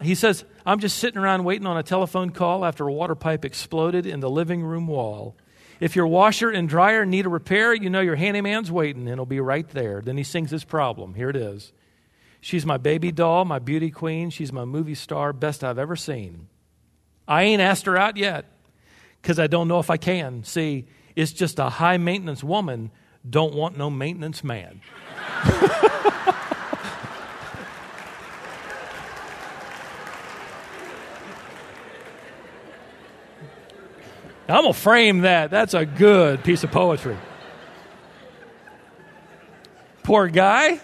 He 0.00 0.14
says, 0.14 0.44
I'm 0.64 0.80
just 0.80 0.98
sitting 0.98 1.18
around 1.18 1.44
waiting 1.44 1.66
on 1.66 1.76
a 1.76 1.82
telephone 1.82 2.30
call 2.30 2.64
after 2.64 2.86
a 2.86 2.92
water 2.92 3.14
pipe 3.14 3.44
exploded 3.44 4.06
in 4.06 4.20
the 4.20 4.30
living 4.30 4.62
room 4.62 4.86
wall. 4.86 5.36
If 5.80 5.96
your 5.96 6.06
washer 6.06 6.50
and 6.50 6.68
dryer 6.68 7.04
need 7.04 7.26
a 7.26 7.28
repair, 7.28 7.74
you 7.74 7.90
know 7.90 8.00
your 8.00 8.16
handyman's 8.16 8.70
waiting 8.70 9.08
and 9.08 9.18
he'll 9.18 9.26
be 9.26 9.40
right 9.40 9.68
there. 9.70 10.00
Then 10.00 10.16
he 10.16 10.24
sings 10.24 10.50
his 10.50 10.64
problem. 10.64 11.14
Here 11.14 11.30
it 11.30 11.36
is. 11.36 11.72
She's 12.40 12.64
my 12.64 12.76
baby 12.76 13.12
doll, 13.12 13.44
my 13.44 13.58
beauty 13.58 13.90
queen. 13.90 14.30
She's 14.30 14.52
my 14.52 14.64
movie 14.64 14.94
star, 14.94 15.32
best 15.32 15.62
I've 15.62 15.78
ever 15.78 15.96
seen. 15.96 16.48
I 17.26 17.42
ain't 17.42 17.60
asked 17.60 17.86
her 17.86 17.96
out 17.96 18.16
yet 18.16 18.46
because 19.22 19.38
I 19.38 19.46
don't 19.46 19.68
know 19.68 19.78
if 19.78 19.90
I 19.90 19.96
can. 19.96 20.44
See, 20.44 20.86
it's 21.16 21.32
just 21.32 21.58
a 21.58 21.68
high 21.68 21.96
maintenance 21.96 22.44
woman, 22.44 22.90
don't 23.28 23.54
want 23.54 23.76
no 23.76 23.90
maintenance 23.90 24.44
man. 24.44 24.80
I'm 34.50 34.62
going 34.62 34.72
to 34.72 34.78
frame 34.78 35.20
that. 35.20 35.50
That's 35.50 35.74
a 35.74 35.84
good 35.84 36.42
piece 36.42 36.64
of 36.64 36.70
poetry. 36.70 37.18
Poor 40.02 40.28
guy. 40.28 40.80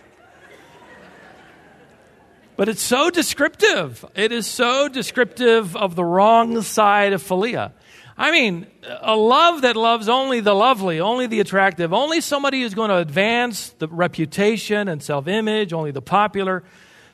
But 2.57 2.69
it's 2.69 2.83
so 2.83 3.09
descriptive. 3.09 4.05
It 4.15 4.33
is 4.33 4.47
so 4.47 4.89
descriptive 4.89 5.75
of 5.77 5.97
the 5.97 6.05
wrong 6.05 6.61
side 6.61 7.15
of 7.15 7.23
philia. 7.23 7.73
I 8.17 8.31
mean, 8.31 8.67
a 9.01 9.17
love 9.17 9.63
that 9.63 9.77
loves 9.77 10.09
only 10.09 10.41
the 10.41 10.55
lovely, 10.55 11.01
only 11.01 11.27
the 11.27 11.41
attractive, 11.41 11.93
only 11.93 12.21
somebody 12.21 12.63
who's 12.63 12.75
going 12.75 12.91
to 12.91 12.99
advance 12.99 13.71
the 13.71 13.89
reputation 13.89 14.89
and 14.89 15.03
self 15.03 15.27
image, 15.27 15.73
only 15.73 15.91
the 15.91 16.03
popular. 16.03 16.63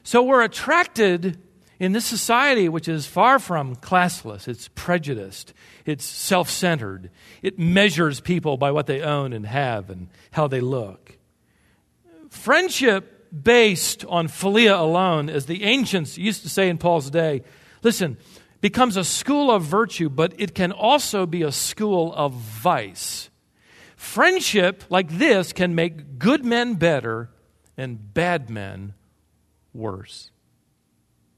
So 0.02 0.22
we're 0.22 0.42
attracted 0.42 1.38
in 1.78 1.92
this 1.92 2.04
society, 2.04 2.68
which 2.68 2.86
is 2.86 3.06
far 3.06 3.38
from 3.38 3.74
classless, 3.76 4.46
it's 4.46 4.68
prejudiced, 4.74 5.54
it's 5.86 6.04
self 6.04 6.50
centered, 6.50 7.10
it 7.40 7.58
measures 7.58 8.20
people 8.20 8.58
by 8.58 8.70
what 8.70 8.86
they 8.86 9.00
own 9.00 9.32
and 9.32 9.46
have 9.46 9.88
and 9.88 10.08
how 10.32 10.46
they 10.46 10.60
look. 10.60 11.16
Friendship 12.28 13.16
based 13.42 14.04
on 14.06 14.28
philia 14.28 14.78
alone, 14.78 15.30
as 15.30 15.46
the 15.46 15.64
ancients 15.64 16.18
used 16.18 16.42
to 16.42 16.50
say 16.50 16.68
in 16.68 16.76
Paul's 16.76 17.08
day, 17.10 17.42
listen, 17.82 18.18
becomes 18.60 18.96
a 18.96 19.04
school 19.04 19.50
of 19.50 19.62
virtue, 19.62 20.08
but 20.08 20.34
it 20.38 20.54
can 20.54 20.72
also 20.72 21.26
be 21.26 21.42
a 21.42 21.52
school 21.52 22.12
of 22.14 22.32
vice. 22.34 23.30
Friendship 23.96 24.84
like 24.88 25.10
this 25.10 25.52
can 25.52 25.74
make 25.74 26.18
good 26.18 26.44
men 26.44 26.74
better 26.74 27.30
and 27.76 28.12
bad 28.14 28.50
men 28.50 28.94
worse. 29.72 30.30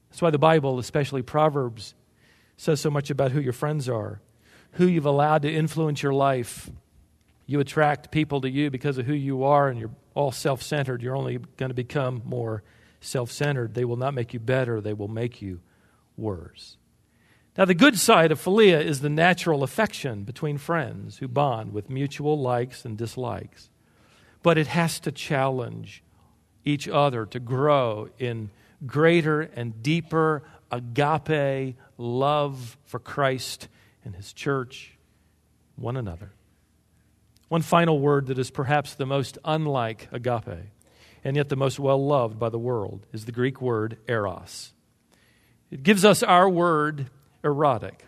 That's 0.09 0.21
why 0.21 0.29
the 0.29 0.37
Bible, 0.37 0.79
especially 0.79 1.21
Proverbs, 1.21 1.95
says 2.57 2.79
so 2.79 2.89
much 2.89 3.09
about 3.09 3.31
who 3.31 3.41
your 3.41 3.53
friends 3.53 3.89
are, 3.89 4.21
who 4.73 4.85
you've 4.87 5.05
allowed 5.05 5.41
to 5.41 5.51
influence 5.51 6.03
your 6.03 6.13
life. 6.13 6.69
You 7.45 7.59
attract 7.59 8.11
people 8.11 8.41
to 8.41 8.49
you 8.49 8.69
because 8.69 8.97
of 8.97 9.05
who 9.05 9.13
you 9.13 9.43
are, 9.43 9.69
and 9.69 9.79
you're 9.79 9.91
all 10.13 10.31
self 10.31 10.61
centered. 10.61 11.01
You're 11.01 11.15
only 11.15 11.39
going 11.57 11.69
to 11.69 11.75
become 11.75 12.21
more 12.25 12.63
self 13.01 13.31
centered. 13.31 13.73
They 13.73 13.85
will 13.85 13.97
not 13.97 14.13
make 14.13 14.33
you 14.33 14.39
better, 14.39 14.81
they 14.81 14.93
will 14.93 15.07
make 15.07 15.41
you 15.41 15.59
worse. 16.15 16.77
Now, 17.57 17.65
the 17.65 17.75
good 17.75 17.99
side 17.99 18.31
of 18.31 18.41
philia 18.41 18.81
is 18.83 19.01
the 19.01 19.09
natural 19.09 19.61
affection 19.61 20.23
between 20.23 20.57
friends 20.57 21.17
who 21.17 21.27
bond 21.27 21.71
with 21.71 21.89
mutual 21.89 22.39
likes 22.39 22.83
and 22.83 22.97
dislikes. 22.97 23.69
But 24.41 24.57
it 24.57 24.67
has 24.67 24.99
to 25.01 25.11
challenge 25.11 26.03
each 26.65 26.87
other 26.87 27.25
to 27.27 27.39
grow 27.39 28.09
in 28.17 28.49
greater 28.85 29.41
and 29.41 29.83
deeper 29.83 30.43
agape 30.71 31.75
love 31.97 32.77
for 32.85 32.99
Christ 32.99 33.67
and 34.03 34.15
His 34.15 34.33
church, 34.33 34.97
one 35.75 35.95
another. 35.95 36.31
One 37.49 37.61
final 37.61 37.99
word 37.99 38.27
that 38.27 38.39
is 38.39 38.49
perhaps 38.49 38.95
the 38.95 39.05
most 39.05 39.37
unlike 39.45 40.07
agape 40.11 40.71
and 41.23 41.35
yet 41.35 41.49
the 41.49 41.55
most 41.55 41.79
well 41.79 42.03
loved 42.03 42.37
by 42.37 42.49
the 42.49 42.59
world 42.59 43.05
is 43.13 43.25
the 43.25 43.31
Greek 43.31 43.61
word 43.61 43.97
eros. 44.07 44.73
It 45.71 45.83
gives 45.83 46.03
us 46.03 46.21
our 46.21 46.49
word 46.49 47.09
erotic. 47.43 48.05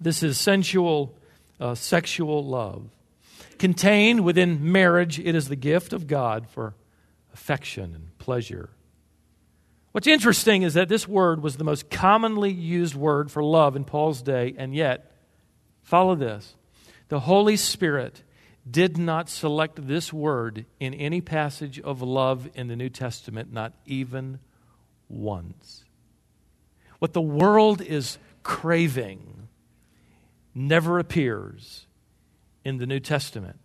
This 0.00 0.22
is 0.22 0.38
sensual, 0.38 1.14
uh, 1.60 1.74
sexual 1.74 2.44
love. 2.44 2.88
Contained 3.58 4.24
within 4.24 4.72
marriage, 4.72 5.18
it 5.20 5.34
is 5.34 5.48
the 5.48 5.56
gift 5.56 5.92
of 5.92 6.06
God 6.06 6.48
for 6.48 6.74
affection 7.32 7.94
and 7.94 8.18
pleasure. 8.18 8.70
What's 9.92 10.06
interesting 10.06 10.62
is 10.62 10.74
that 10.74 10.88
this 10.88 11.06
word 11.06 11.42
was 11.42 11.56
the 11.56 11.64
most 11.64 11.90
commonly 11.90 12.50
used 12.50 12.94
word 12.94 13.30
for 13.30 13.44
love 13.44 13.76
in 13.76 13.84
Paul's 13.84 14.22
day, 14.22 14.54
and 14.56 14.74
yet, 14.74 15.12
follow 15.82 16.14
this 16.14 16.54
the 17.08 17.20
Holy 17.20 17.56
Spirit 17.56 18.22
did 18.68 18.96
not 18.96 19.28
select 19.28 19.86
this 19.86 20.12
word 20.12 20.64
in 20.80 20.94
any 20.94 21.20
passage 21.20 21.78
of 21.80 22.00
love 22.00 22.48
in 22.54 22.68
the 22.68 22.76
New 22.76 22.88
Testament, 22.88 23.52
not 23.52 23.74
even 23.84 24.38
once. 25.08 25.84
What 27.00 27.12
the 27.12 27.20
world 27.20 27.82
is 27.82 28.18
craving 28.42 29.48
never 30.54 30.98
appears 30.98 31.86
in 32.64 32.78
the 32.78 32.86
New 32.86 33.00
Testament. 33.00 33.58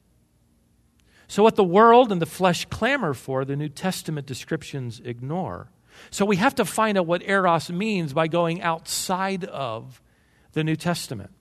So, 1.27 1.43
what 1.43 1.55
the 1.55 1.63
world 1.63 2.11
and 2.11 2.21
the 2.21 2.25
flesh 2.25 2.65
clamor 2.65 3.13
for, 3.13 3.43
the 3.43 3.57
New 3.57 3.69
Testament 3.69 4.25
descriptions 4.25 5.01
ignore. 5.03 5.69
So, 6.09 6.25
we 6.25 6.37
have 6.37 6.55
to 6.55 6.65
find 6.65 6.97
out 6.97 7.05
what 7.05 7.21
eros 7.21 7.69
means 7.69 8.13
by 8.13 8.27
going 8.27 8.61
outside 8.61 9.43
of 9.43 10.01
the 10.53 10.63
New 10.63 10.77
Testament. 10.77 11.31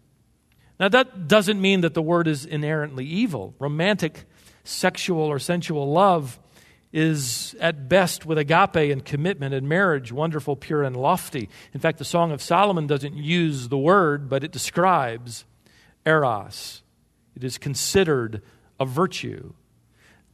Now, 0.80 0.88
that 0.88 1.28
doesn't 1.28 1.60
mean 1.60 1.82
that 1.82 1.94
the 1.94 2.02
word 2.02 2.26
is 2.26 2.44
inherently 2.44 3.06
evil. 3.06 3.54
Romantic, 3.58 4.24
sexual, 4.64 5.22
or 5.22 5.38
sensual 5.38 5.90
love 5.90 6.38
is 6.92 7.54
at 7.60 7.88
best 7.88 8.24
with 8.24 8.38
agape 8.38 8.76
and 8.76 9.04
commitment 9.04 9.54
and 9.54 9.68
marriage 9.68 10.12
wonderful, 10.12 10.56
pure, 10.56 10.82
and 10.82 10.96
lofty. 10.96 11.48
In 11.74 11.80
fact, 11.80 11.98
the 11.98 12.04
Song 12.04 12.32
of 12.32 12.40
Solomon 12.40 12.86
doesn't 12.86 13.14
use 13.14 13.68
the 13.68 13.78
word, 13.78 14.28
but 14.28 14.44
it 14.44 14.52
describes 14.52 15.44
eros. 16.04 16.82
It 17.34 17.44
is 17.44 17.58
considered 17.58 18.42
a 18.80 18.86
virtue. 18.86 19.52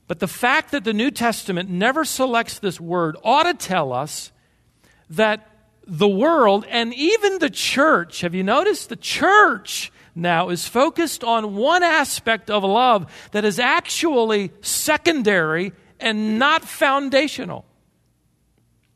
But 0.06 0.20
the 0.20 0.28
fact 0.28 0.72
that 0.72 0.84
the 0.84 0.92
New 0.92 1.10
Testament 1.10 1.70
never 1.70 2.04
selects 2.04 2.58
this 2.58 2.80
word 2.80 3.16
ought 3.24 3.44
to 3.44 3.54
tell 3.54 3.92
us 3.92 4.30
that 5.10 5.48
the 5.86 6.08
world 6.08 6.64
and 6.68 6.94
even 6.94 7.38
the 7.38 7.50
church, 7.50 8.20
have 8.20 8.34
you 8.34 8.42
noticed? 8.42 8.88
The 8.88 8.96
church 8.96 9.90
now 10.14 10.50
is 10.50 10.68
focused 10.68 11.24
on 11.24 11.56
one 11.56 11.82
aspect 11.82 12.50
of 12.50 12.62
love 12.62 13.10
that 13.32 13.44
is 13.44 13.58
actually 13.58 14.52
secondary 14.60 15.72
and 16.02 16.38
not 16.38 16.64
foundational. 16.64 17.64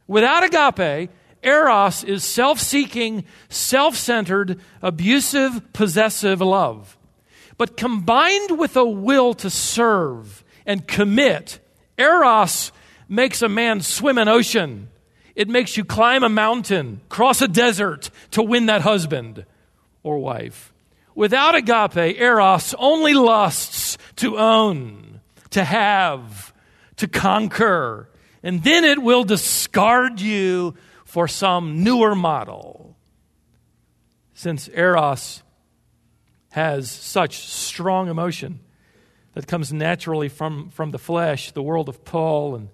Without 0.06 0.44
agape, 0.44 1.10
eros 1.42 2.04
is 2.04 2.24
self 2.24 2.60
seeking, 2.60 3.24
self 3.48 3.96
centered, 3.96 4.60
abusive, 4.82 5.72
possessive 5.72 6.40
love. 6.40 6.98
But 7.58 7.76
combined 7.76 8.58
with 8.58 8.76
a 8.76 8.84
will 8.84 9.32
to 9.34 9.48
serve 9.48 10.44
and 10.66 10.86
commit, 10.86 11.58
eros 11.96 12.72
makes 13.08 13.40
a 13.40 13.48
man 13.48 13.80
swim 13.80 14.18
an 14.18 14.28
ocean. 14.28 14.88
It 15.34 15.48
makes 15.48 15.76
you 15.76 15.84
climb 15.84 16.22
a 16.22 16.28
mountain, 16.28 17.00
cross 17.08 17.42
a 17.42 17.48
desert 17.48 18.10
to 18.32 18.42
win 18.42 18.66
that 18.66 18.82
husband 18.82 19.44
or 20.02 20.18
wife. 20.18 20.72
Without 21.14 21.54
agape, 21.54 22.18
eros 22.20 22.74
only 22.78 23.14
lusts 23.14 23.96
to 24.16 24.38
own, 24.38 25.20
to 25.50 25.64
have, 25.64 26.45
to 26.96 27.08
conquer, 27.08 28.10
and 28.42 28.62
then 28.62 28.84
it 28.84 29.02
will 29.02 29.24
discard 29.24 30.20
you 30.20 30.74
for 31.04 31.28
some 31.28 31.82
newer 31.82 32.14
model. 32.14 32.96
Since 34.34 34.68
eros 34.68 35.42
has 36.50 36.90
such 36.90 37.38
strong 37.38 38.08
emotion 38.08 38.60
that 39.34 39.46
comes 39.46 39.72
naturally 39.72 40.28
from, 40.28 40.70
from 40.70 40.90
the 40.90 40.98
flesh, 40.98 41.52
the 41.52 41.62
world 41.62 41.88
of 41.88 42.04
Paul 42.04 42.54
and 42.54 42.68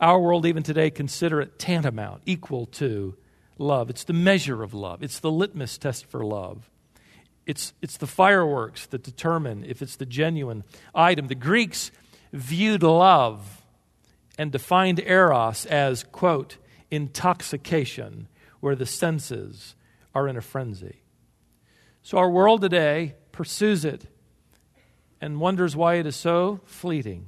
our 0.00 0.20
world, 0.20 0.46
even 0.46 0.62
today, 0.62 0.90
consider 0.90 1.40
it 1.40 1.58
tantamount, 1.58 2.22
equal 2.26 2.66
to 2.66 3.16
love. 3.58 3.88
It's 3.88 4.04
the 4.04 4.12
measure 4.12 4.62
of 4.62 4.74
love, 4.74 5.02
it's 5.02 5.18
the 5.18 5.30
litmus 5.30 5.78
test 5.78 6.06
for 6.06 6.24
love. 6.24 6.70
It's, 7.46 7.72
it's 7.80 7.96
the 7.96 8.08
fireworks 8.08 8.86
that 8.86 9.04
determine 9.04 9.64
if 9.64 9.80
it's 9.80 9.94
the 9.94 10.06
genuine 10.06 10.64
item. 10.92 11.28
The 11.28 11.36
Greeks 11.36 11.92
viewed 12.32 12.82
love 12.82 13.62
and 14.38 14.52
defined 14.52 15.00
eros 15.00 15.66
as, 15.66 16.04
quote, 16.04 16.58
intoxication, 16.90 18.28
where 18.60 18.74
the 18.74 18.86
senses 18.86 19.74
are 20.14 20.28
in 20.28 20.36
a 20.36 20.42
frenzy. 20.42 21.02
So 22.02 22.18
our 22.18 22.30
world 22.30 22.60
today 22.60 23.14
pursues 23.32 23.84
it 23.84 24.06
and 25.20 25.40
wonders 25.40 25.74
why 25.74 25.94
it 25.94 26.06
is 26.06 26.16
so 26.16 26.60
fleeting. 26.64 27.26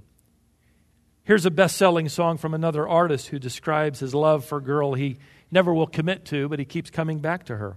Here's 1.24 1.44
a 1.44 1.50
best 1.50 1.76
selling 1.76 2.08
song 2.08 2.38
from 2.38 2.54
another 2.54 2.88
artist 2.88 3.28
who 3.28 3.38
describes 3.38 4.00
his 4.00 4.14
love 4.14 4.44
for 4.44 4.58
a 4.58 4.62
girl 4.62 4.94
he 4.94 5.18
never 5.50 5.74
will 5.74 5.86
commit 5.86 6.24
to, 6.26 6.48
but 6.48 6.58
he 6.58 6.64
keeps 6.64 6.90
coming 6.90 7.18
back 7.18 7.44
to 7.44 7.56
her. 7.56 7.76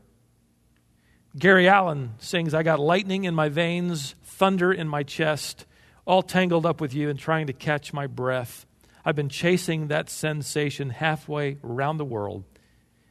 Gary 1.38 1.68
Allan 1.68 2.14
sings, 2.20 2.54
I 2.54 2.64
got 2.64 2.80
lightning 2.80 3.24
in 3.24 3.34
my 3.34 3.50
veins, 3.50 4.16
thunder 4.24 4.72
in 4.72 4.88
my 4.88 5.04
chest, 5.04 5.66
all 6.06 6.24
tangled 6.24 6.66
up 6.66 6.82
with 6.82 6.94
you 6.94 7.10
and 7.10 7.20
trying 7.20 7.48
to 7.48 7.54
catch 7.54 7.94
my 7.94 8.08
breath. 8.08 8.66
I've 9.04 9.16
been 9.16 9.30
chasing 9.30 9.88
that 9.88 10.10
sensation 10.10 10.90
halfway 10.90 11.58
around 11.64 11.98
the 11.98 12.06
world. 12.06 12.44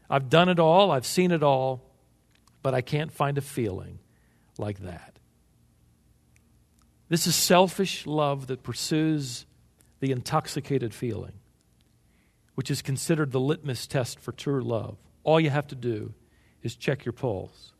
I've 0.08 0.28
done 0.28 0.48
it 0.48 0.58
all, 0.58 0.90
I've 0.90 1.06
seen 1.06 1.30
it 1.30 1.42
all, 1.42 1.82
but 2.62 2.74
I 2.74 2.80
can't 2.80 3.12
find 3.12 3.38
a 3.38 3.42
feeling 3.42 3.98
like 4.58 4.80
that. 4.80 5.18
This 7.08 7.26
is 7.26 7.34
selfish 7.34 8.06
love 8.06 8.46
that 8.48 8.62
pursues 8.62 9.46
the 10.00 10.12
intoxicated 10.12 10.94
feeling, 10.94 11.32
which 12.54 12.70
is 12.70 12.82
considered 12.82 13.32
the 13.32 13.40
litmus 13.40 13.86
test 13.86 14.20
for 14.20 14.32
true 14.32 14.62
love. 14.62 14.96
All 15.24 15.40
you 15.40 15.50
have 15.50 15.66
to 15.68 15.74
do 15.74 16.14
is 16.62 16.76
check 16.76 17.04
your 17.04 17.12
pulse. 17.12 17.72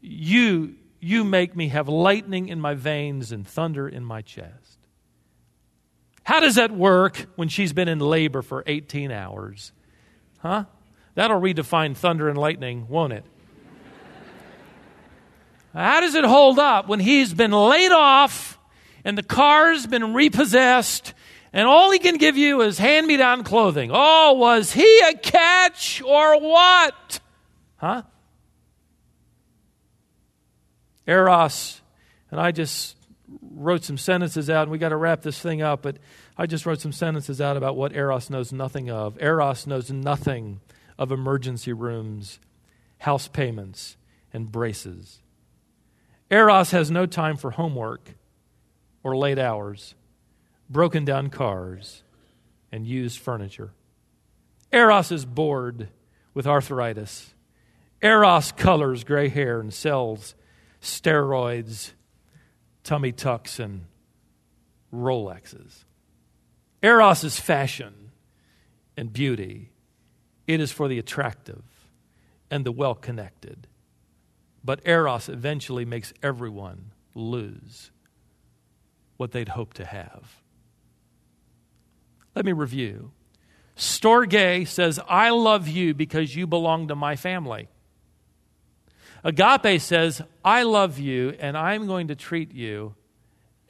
You, 0.00 0.76
you 1.04 1.22
make 1.22 1.54
me 1.54 1.68
have 1.68 1.88
lightning 1.88 2.48
in 2.48 2.58
my 2.58 2.74
veins 2.74 3.30
and 3.30 3.46
thunder 3.46 3.86
in 3.86 4.04
my 4.04 4.22
chest. 4.22 4.78
How 6.22 6.40
does 6.40 6.54
that 6.54 6.70
work 6.70 7.26
when 7.36 7.48
she's 7.48 7.74
been 7.74 7.88
in 7.88 7.98
labor 7.98 8.40
for 8.40 8.64
18 8.66 9.10
hours? 9.10 9.72
Huh? 10.38 10.64
That'll 11.14 11.40
redefine 11.40 11.94
thunder 11.94 12.28
and 12.30 12.38
lightning, 12.38 12.88
won't 12.88 13.12
it? 13.12 13.24
How 15.74 16.00
does 16.00 16.14
it 16.14 16.24
hold 16.24 16.58
up 16.58 16.88
when 16.88 17.00
he's 17.00 17.34
been 17.34 17.52
laid 17.52 17.92
off 17.92 18.58
and 19.04 19.18
the 19.18 19.22
car's 19.22 19.86
been 19.86 20.14
repossessed 20.14 21.12
and 21.52 21.66
all 21.66 21.90
he 21.90 21.98
can 21.98 22.16
give 22.16 22.38
you 22.38 22.62
is 22.62 22.78
hand 22.78 23.06
me 23.06 23.18
down 23.18 23.44
clothing? 23.44 23.90
Oh, 23.92 24.34
was 24.34 24.72
he 24.72 25.00
a 25.00 25.14
catch 25.14 26.00
or 26.00 26.40
what? 26.40 27.20
Huh? 27.76 28.02
Eros, 31.06 31.82
and 32.30 32.40
I 32.40 32.52
just 32.52 32.96
wrote 33.40 33.84
some 33.84 33.98
sentences 33.98 34.50
out, 34.50 34.62
and 34.62 34.70
we 34.70 34.78
got 34.78 34.90
to 34.90 34.96
wrap 34.96 35.22
this 35.22 35.38
thing 35.38 35.62
up, 35.62 35.82
but 35.82 35.98
I 36.36 36.46
just 36.46 36.66
wrote 36.66 36.80
some 36.80 36.92
sentences 36.92 37.40
out 37.40 37.56
about 37.56 37.76
what 37.76 37.94
Eros 37.94 38.30
knows 38.30 38.52
nothing 38.52 38.90
of. 38.90 39.20
Eros 39.20 39.66
knows 39.66 39.90
nothing 39.90 40.60
of 40.98 41.10
emergency 41.10 41.72
rooms, 41.72 42.38
house 42.98 43.28
payments, 43.28 43.96
and 44.32 44.50
braces. 44.50 45.20
Eros 46.30 46.70
has 46.70 46.90
no 46.90 47.06
time 47.06 47.36
for 47.36 47.52
homework 47.52 48.14
or 49.02 49.16
late 49.16 49.38
hours, 49.38 49.94
broken 50.68 51.04
down 51.04 51.28
cars, 51.28 52.02
and 52.72 52.86
used 52.86 53.18
furniture. 53.18 53.72
Eros 54.72 55.12
is 55.12 55.24
bored 55.24 55.88
with 56.32 56.46
arthritis. 56.46 57.34
Eros 58.02 58.50
colors 58.52 59.04
gray 59.04 59.28
hair 59.28 59.60
and 59.60 59.72
sells 59.72 60.34
steroids, 60.84 61.92
tummy 62.84 63.10
tucks, 63.10 63.58
and 63.58 63.86
Rolexes. 64.92 65.84
Eros 66.82 67.24
is 67.24 67.40
fashion 67.40 68.12
and 68.96 69.12
beauty. 69.12 69.70
It 70.46 70.60
is 70.60 70.70
for 70.70 70.86
the 70.86 70.98
attractive 70.98 71.64
and 72.50 72.64
the 72.64 72.72
well 72.72 72.94
connected. 72.94 73.66
But 74.62 74.86
Eros 74.86 75.28
eventually 75.28 75.84
makes 75.84 76.12
everyone 76.22 76.92
lose 77.14 77.90
what 79.16 79.32
they'd 79.32 79.48
hoped 79.48 79.76
to 79.78 79.84
have. 79.84 80.42
Let 82.34 82.44
me 82.44 82.52
review. 82.52 83.12
Storge 83.76 84.68
says, 84.68 85.00
I 85.08 85.30
love 85.30 85.66
you 85.66 85.94
because 85.94 86.36
you 86.36 86.46
belong 86.46 86.88
to 86.88 86.94
my 86.94 87.16
family. 87.16 87.68
Agape 89.24 89.80
says, 89.80 90.20
I 90.44 90.64
love 90.64 90.98
you 90.98 91.34
and 91.40 91.56
I'm 91.56 91.86
going 91.86 92.08
to 92.08 92.14
treat 92.14 92.52
you 92.52 92.94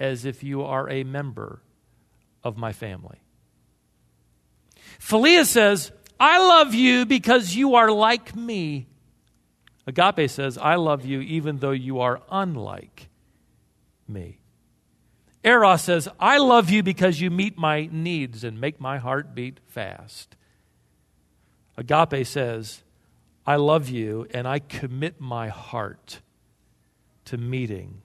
as 0.01 0.25
if 0.25 0.43
you 0.43 0.63
are 0.63 0.91
a 0.91 1.05
member 1.05 1.63
of 2.43 2.57
my 2.57 2.73
family. 2.73 3.19
Philia 4.99 5.47
says, 5.47 5.93
I 6.19 6.39
love 6.39 6.75
you 6.75 7.07
because 7.07 7.55
you 7.55 7.77
are 7.77 7.91
like 7.91 8.35
me. 8.35 8.89
Agape 9.87 10.29
says, 10.29 10.59
I 10.59 10.75
love 10.75 11.05
you 11.05 11.21
even 11.21 11.59
though 11.59 11.71
you 11.71 12.01
are 12.01 12.21
unlike 12.31 13.09
me. 14.09 14.39
Eros 15.45 15.83
says, 15.83 16.09
I 16.19 16.39
love 16.39 16.71
you 16.71 16.83
because 16.83 17.21
you 17.21 17.31
meet 17.31 17.59
my 17.59 17.89
needs 17.93 18.45
and 18.45 18.61
make 18.61 18.81
my 18.81 18.99
heart 18.99 19.35
beat 19.35 19.61
fast. 19.67 20.37
Agape 21.77 22.27
says, 22.27 22.83
I 23.47 23.57
love 23.57 23.89
you 23.89 24.27
and 24.33 24.49
I 24.49 24.59
commit 24.59 25.21
my 25.21 25.49
heart 25.49 26.21
to 27.27 27.37
meeting 27.37 28.03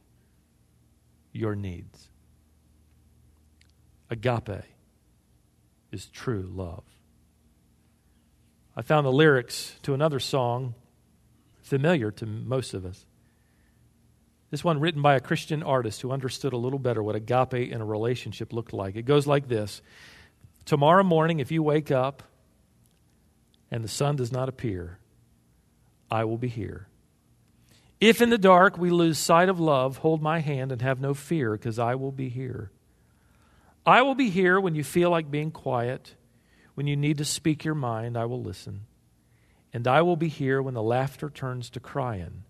your 1.31 1.55
needs. 1.55 2.09
Agape 4.09 4.63
is 5.91 6.07
true 6.07 6.49
love. 6.53 6.83
I 8.75 8.81
found 8.81 9.05
the 9.05 9.11
lyrics 9.11 9.75
to 9.83 9.93
another 9.93 10.19
song 10.19 10.73
familiar 11.61 12.11
to 12.11 12.25
most 12.25 12.73
of 12.73 12.85
us. 12.85 13.05
This 14.51 14.63
one 14.63 14.79
written 14.79 15.01
by 15.01 15.15
a 15.15 15.19
Christian 15.19 15.61
artist 15.61 16.01
who 16.01 16.11
understood 16.11 16.53
a 16.53 16.57
little 16.57 16.79
better 16.79 17.03
what 17.03 17.15
agape 17.15 17.53
in 17.53 17.81
a 17.81 17.85
relationship 17.85 18.51
looked 18.51 18.73
like. 18.73 18.95
It 18.95 19.03
goes 19.03 19.27
like 19.27 19.47
this 19.47 19.81
Tomorrow 20.65 21.03
morning, 21.03 21.39
if 21.39 21.51
you 21.51 21.63
wake 21.63 21.91
up 21.91 22.23
and 23.71 23.83
the 23.83 23.87
sun 23.87 24.15
does 24.15 24.31
not 24.31 24.49
appear, 24.49 24.99
I 26.11 26.23
will 26.23 26.37
be 26.37 26.47
here. 26.47 26.87
If 27.99 28.21
in 28.21 28.29
the 28.29 28.37
dark 28.37 28.77
we 28.77 28.89
lose 28.89 29.17
sight 29.17 29.49
of 29.49 29.59
love, 29.59 29.97
hold 29.97 30.21
my 30.21 30.39
hand 30.39 30.71
and 30.71 30.81
have 30.81 31.01
no 31.01 31.13
fear, 31.13 31.51
because 31.51 31.77
I 31.77 31.95
will 31.95 32.11
be 32.11 32.29
here. 32.29 32.71
I 33.85 34.01
will 34.01 34.15
be 34.15 34.29
here 34.29 34.59
when 34.59 34.75
you 34.75 34.83
feel 34.83 35.09
like 35.09 35.31
being 35.31 35.51
quiet, 35.51 36.15
when 36.75 36.87
you 36.87 36.95
need 36.95 37.17
to 37.17 37.25
speak 37.25 37.65
your 37.65 37.75
mind, 37.75 38.17
I 38.17 38.25
will 38.25 38.41
listen. 38.41 38.85
And 39.73 39.87
I 39.87 40.01
will 40.01 40.15
be 40.15 40.29
here 40.29 40.61
when 40.61 40.73
the 40.73 40.81
laughter 40.81 41.29
turns 41.29 41.69
to 41.71 41.79
crying. 41.79 42.43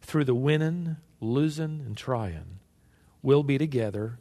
Through 0.00 0.24
the 0.24 0.34
winning, 0.34 0.96
losing, 1.20 1.82
and 1.84 1.96
trying, 1.96 2.60
we'll 3.22 3.42
be 3.42 3.58
together. 3.58 4.18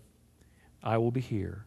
I 0.83 0.97
will 0.97 1.11
be 1.11 1.21
here. 1.21 1.65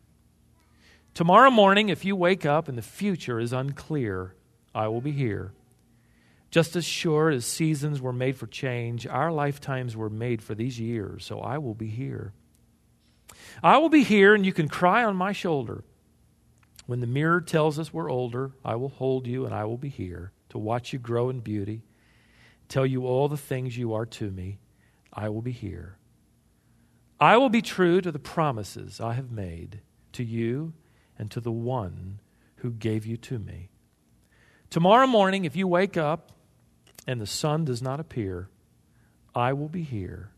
Tomorrow 1.15 1.51
morning, 1.51 1.89
if 1.89 2.05
you 2.05 2.15
wake 2.15 2.45
up 2.45 2.69
and 2.69 2.77
the 2.77 2.83
future 2.83 3.41
is 3.41 3.53
unclear, 3.53 4.35
I 4.75 4.89
will 4.89 5.01
be 5.01 5.13
here. 5.13 5.53
Just 6.53 6.77
as 6.77 6.85
sure 6.85 7.31
as 7.31 7.47
seasons 7.47 8.03
were 8.03 8.13
made 8.13 8.37
for 8.37 8.47
change, 8.47 9.07
our 9.07 9.33
lifetimes 9.33 9.97
were 9.97 10.11
made 10.11 10.43
for 10.43 10.55
these 10.55 10.79
years, 10.79 11.25
so 11.25 11.41
I 11.41 11.57
will 11.57 11.75
be 11.75 11.89
here. 11.89 12.35
I 13.63 13.79
will 13.79 13.89
be 13.89 14.05
here, 14.05 14.35
and 14.35 14.45
you 14.45 14.53
can 14.53 14.69
cry 14.69 15.03
on 15.03 15.17
my 15.17 15.33
shoulder. 15.33 15.83
When 16.85 17.01
the 17.01 17.07
mirror 17.07 17.41
tells 17.41 17.79
us 17.79 17.91
we're 17.91 18.11
older, 18.11 18.53
I 18.63 18.75
will 18.75 18.91
hold 18.91 19.27
you, 19.27 19.47
and 19.47 19.55
I 19.55 19.65
will 19.65 19.79
be 19.79 19.89
here 19.89 20.33
to 20.51 20.59
watch 20.59 20.93
you 20.93 20.99
grow 20.99 21.31
in 21.31 21.41
beauty, 21.41 21.85
tell 22.69 22.85
you 22.85 23.07
all 23.07 23.29
the 23.29 23.39
things 23.39 23.79
you 23.79 23.95
are 23.95 24.05
to 24.05 24.31
me. 24.31 24.59
I 25.11 25.31
will 25.31 25.41
be 25.41 25.53
here. 25.53 25.97
I 27.19 27.39
will 27.39 27.49
be 27.49 27.63
true 27.63 28.03
to 28.03 28.13
the 28.13 28.19
promises 28.19 29.01
I 29.01 29.15
have 29.15 29.31
made 29.31 29.81
to 30.13 30.23
you 30.23 30.75
and 31.19 31.31
to 31.31 31.41
the 31.41 31.51
one 31.51 32.21
who 32.57 32.73
gave 32.73 33.07
you 33.07 33.17
to 33.17 33.39
me. 33.39 33.71
Tomorrow 34.69 35.07
morning, 35.07 35.47
if 35.47 35.57
you 35.57 35.67
wake 35.67 35.97
up 35.97 36.32
and 37.07 37.21
the 37.21 37.27
sun 37.27 37.65
does 37.65 37.83
not 37.83 38.01
appear, 38.01 38.49
I 39.35 39.53
will 39.53 39.69
be 39.69 39.83
here. 39.83 40.31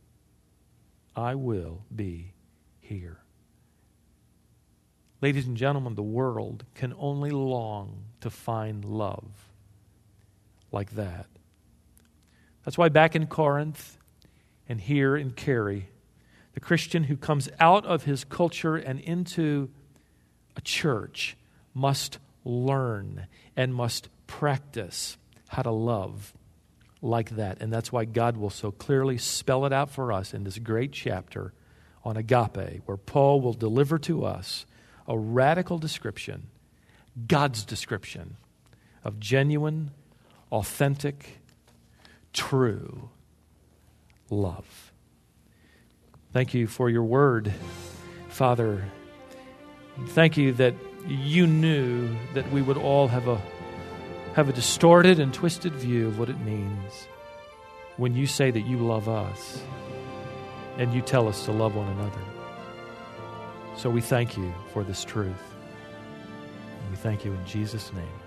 I 1.16 1.34
will 1.34 1.84
be 1.94 2.32
here. 2.80 3.18
Ladies 5.20 5.46
and 5.46 5.56
gentlemen, 5.56 5.94
the 5.94 6.02
world 6.02 6.64
can 6.74 6.94
only 6.98 7.30
long 7.30 8.04
to 8.20 8.30
find 8.30 8.84
love 8.84 9.50
like 10.70 10.94
that. 10.96 11.26
That's 12.64 12.76
why 12.76 12.88
back 12.88 13.14
in 13.14 13.26
Corinth 13.26 13.98
and 14.68 14.80
here 14.80 15.16
in 15.16 15.30
Cary, 15.30 15.88
the 16.54 16.60
Christian 16.60 17.04
who 17.04 17.16
comes 17.16 17.48
out 17.60 17.84
of 17.84 18.04
his 18.04 18.24
culture 18.24 18.76
and 18.76 19.00
into 19.00 19.70
a 20.56 20.60
church 20.60 21.36
must 21.74 22.18
learn 22.44 23.26
and 23.56 23.74
must 23.74 24.08
practice 24.26 25.16
how 25.48 25.62
to 25.62 25.70
love 25.70 26.32
like 27.04 27.30
that. 27.36 27.60
And 27.60 27.72
that's 27.72 27.92
why 27.92 28.04
God 28.04 28.36
will 28.36 28.50
so 28.50 28.72
clearly 28.72 29.18
spell 29.18 29.66
it 29.66 29.72
out 29.72 29.90
for 29.90 30.12
us 30.12 30.34
in 30.34 30.44
this 30.44 30.58
great 30.58 30.92
chapter 30.92 31.52
on 32.02 32.16
agape, 32.16 32.82
where 32.86 32.96
Paul 32.96 33.40
will 33.40 33.52
deliver 33.52 33.98
to 34.00 34.24
us 34.24 34.66
a 35.06 35.16
radical 35.16 35.78
description, 35.78 36.48
God's 37.26 37.64
description 37.64 38.36
of 39.04 39.20
genuine, 39.20 39.90
authentic, 40.50 41.40
true 42.32 43.10
love. 44.30 44.92
Thank 46.32 46.54
you 46.54 46.66
for 46.66 46.90
your 46.90 47.04
word, 47.04 47.52
Father. 48.28 48.84
Thank 50.08 50.36
you 50.36 50.52
that 50.54 50.74
you 51.06 51.46
knew 51.46 52.08
that 52.32 52.50
we 52.50 52.62
would 52.62 52.78
all 52.78 53.08
have 53.08 53.28
a 53.28 53.40
have 54.34 54.48
a 54.48 54.52
distorted 54.52 55.20
and 55.20 55.32
twisted 55.32 55.72
view 55.72 56.08
of 56.08 56.18
what 56.18 56.28
it 56.28 56.40
means 56.40 57.06
when 57.96 58.14
you 58.16 58.26
say 58.26 58.50
that 58.50 58.62
you 58.62 58.76
love 58.78 59.08
us 59.08 59.62
and 60.76 60.92
you 60.92 61.00
tell 61.00 61.28
us 61.28 61.44
to 61.44 61.52
love 61.52 61.76
one 61.76 61.88
another. 61.88 62.20
So 63.76 63.88
we 63.88 64.00
thank 64.00 64.36
you 64.36 64.52
for 64.72 64.82
this 64.82 65.04
truth. 65.04 65.54
And 66.80 66.90
we 66.90 66.96
thank 66.96 67.24
you 67.24 67.32
in 67.32 67.46
Jesus' 67.46 67.92
name. 67.92 68.23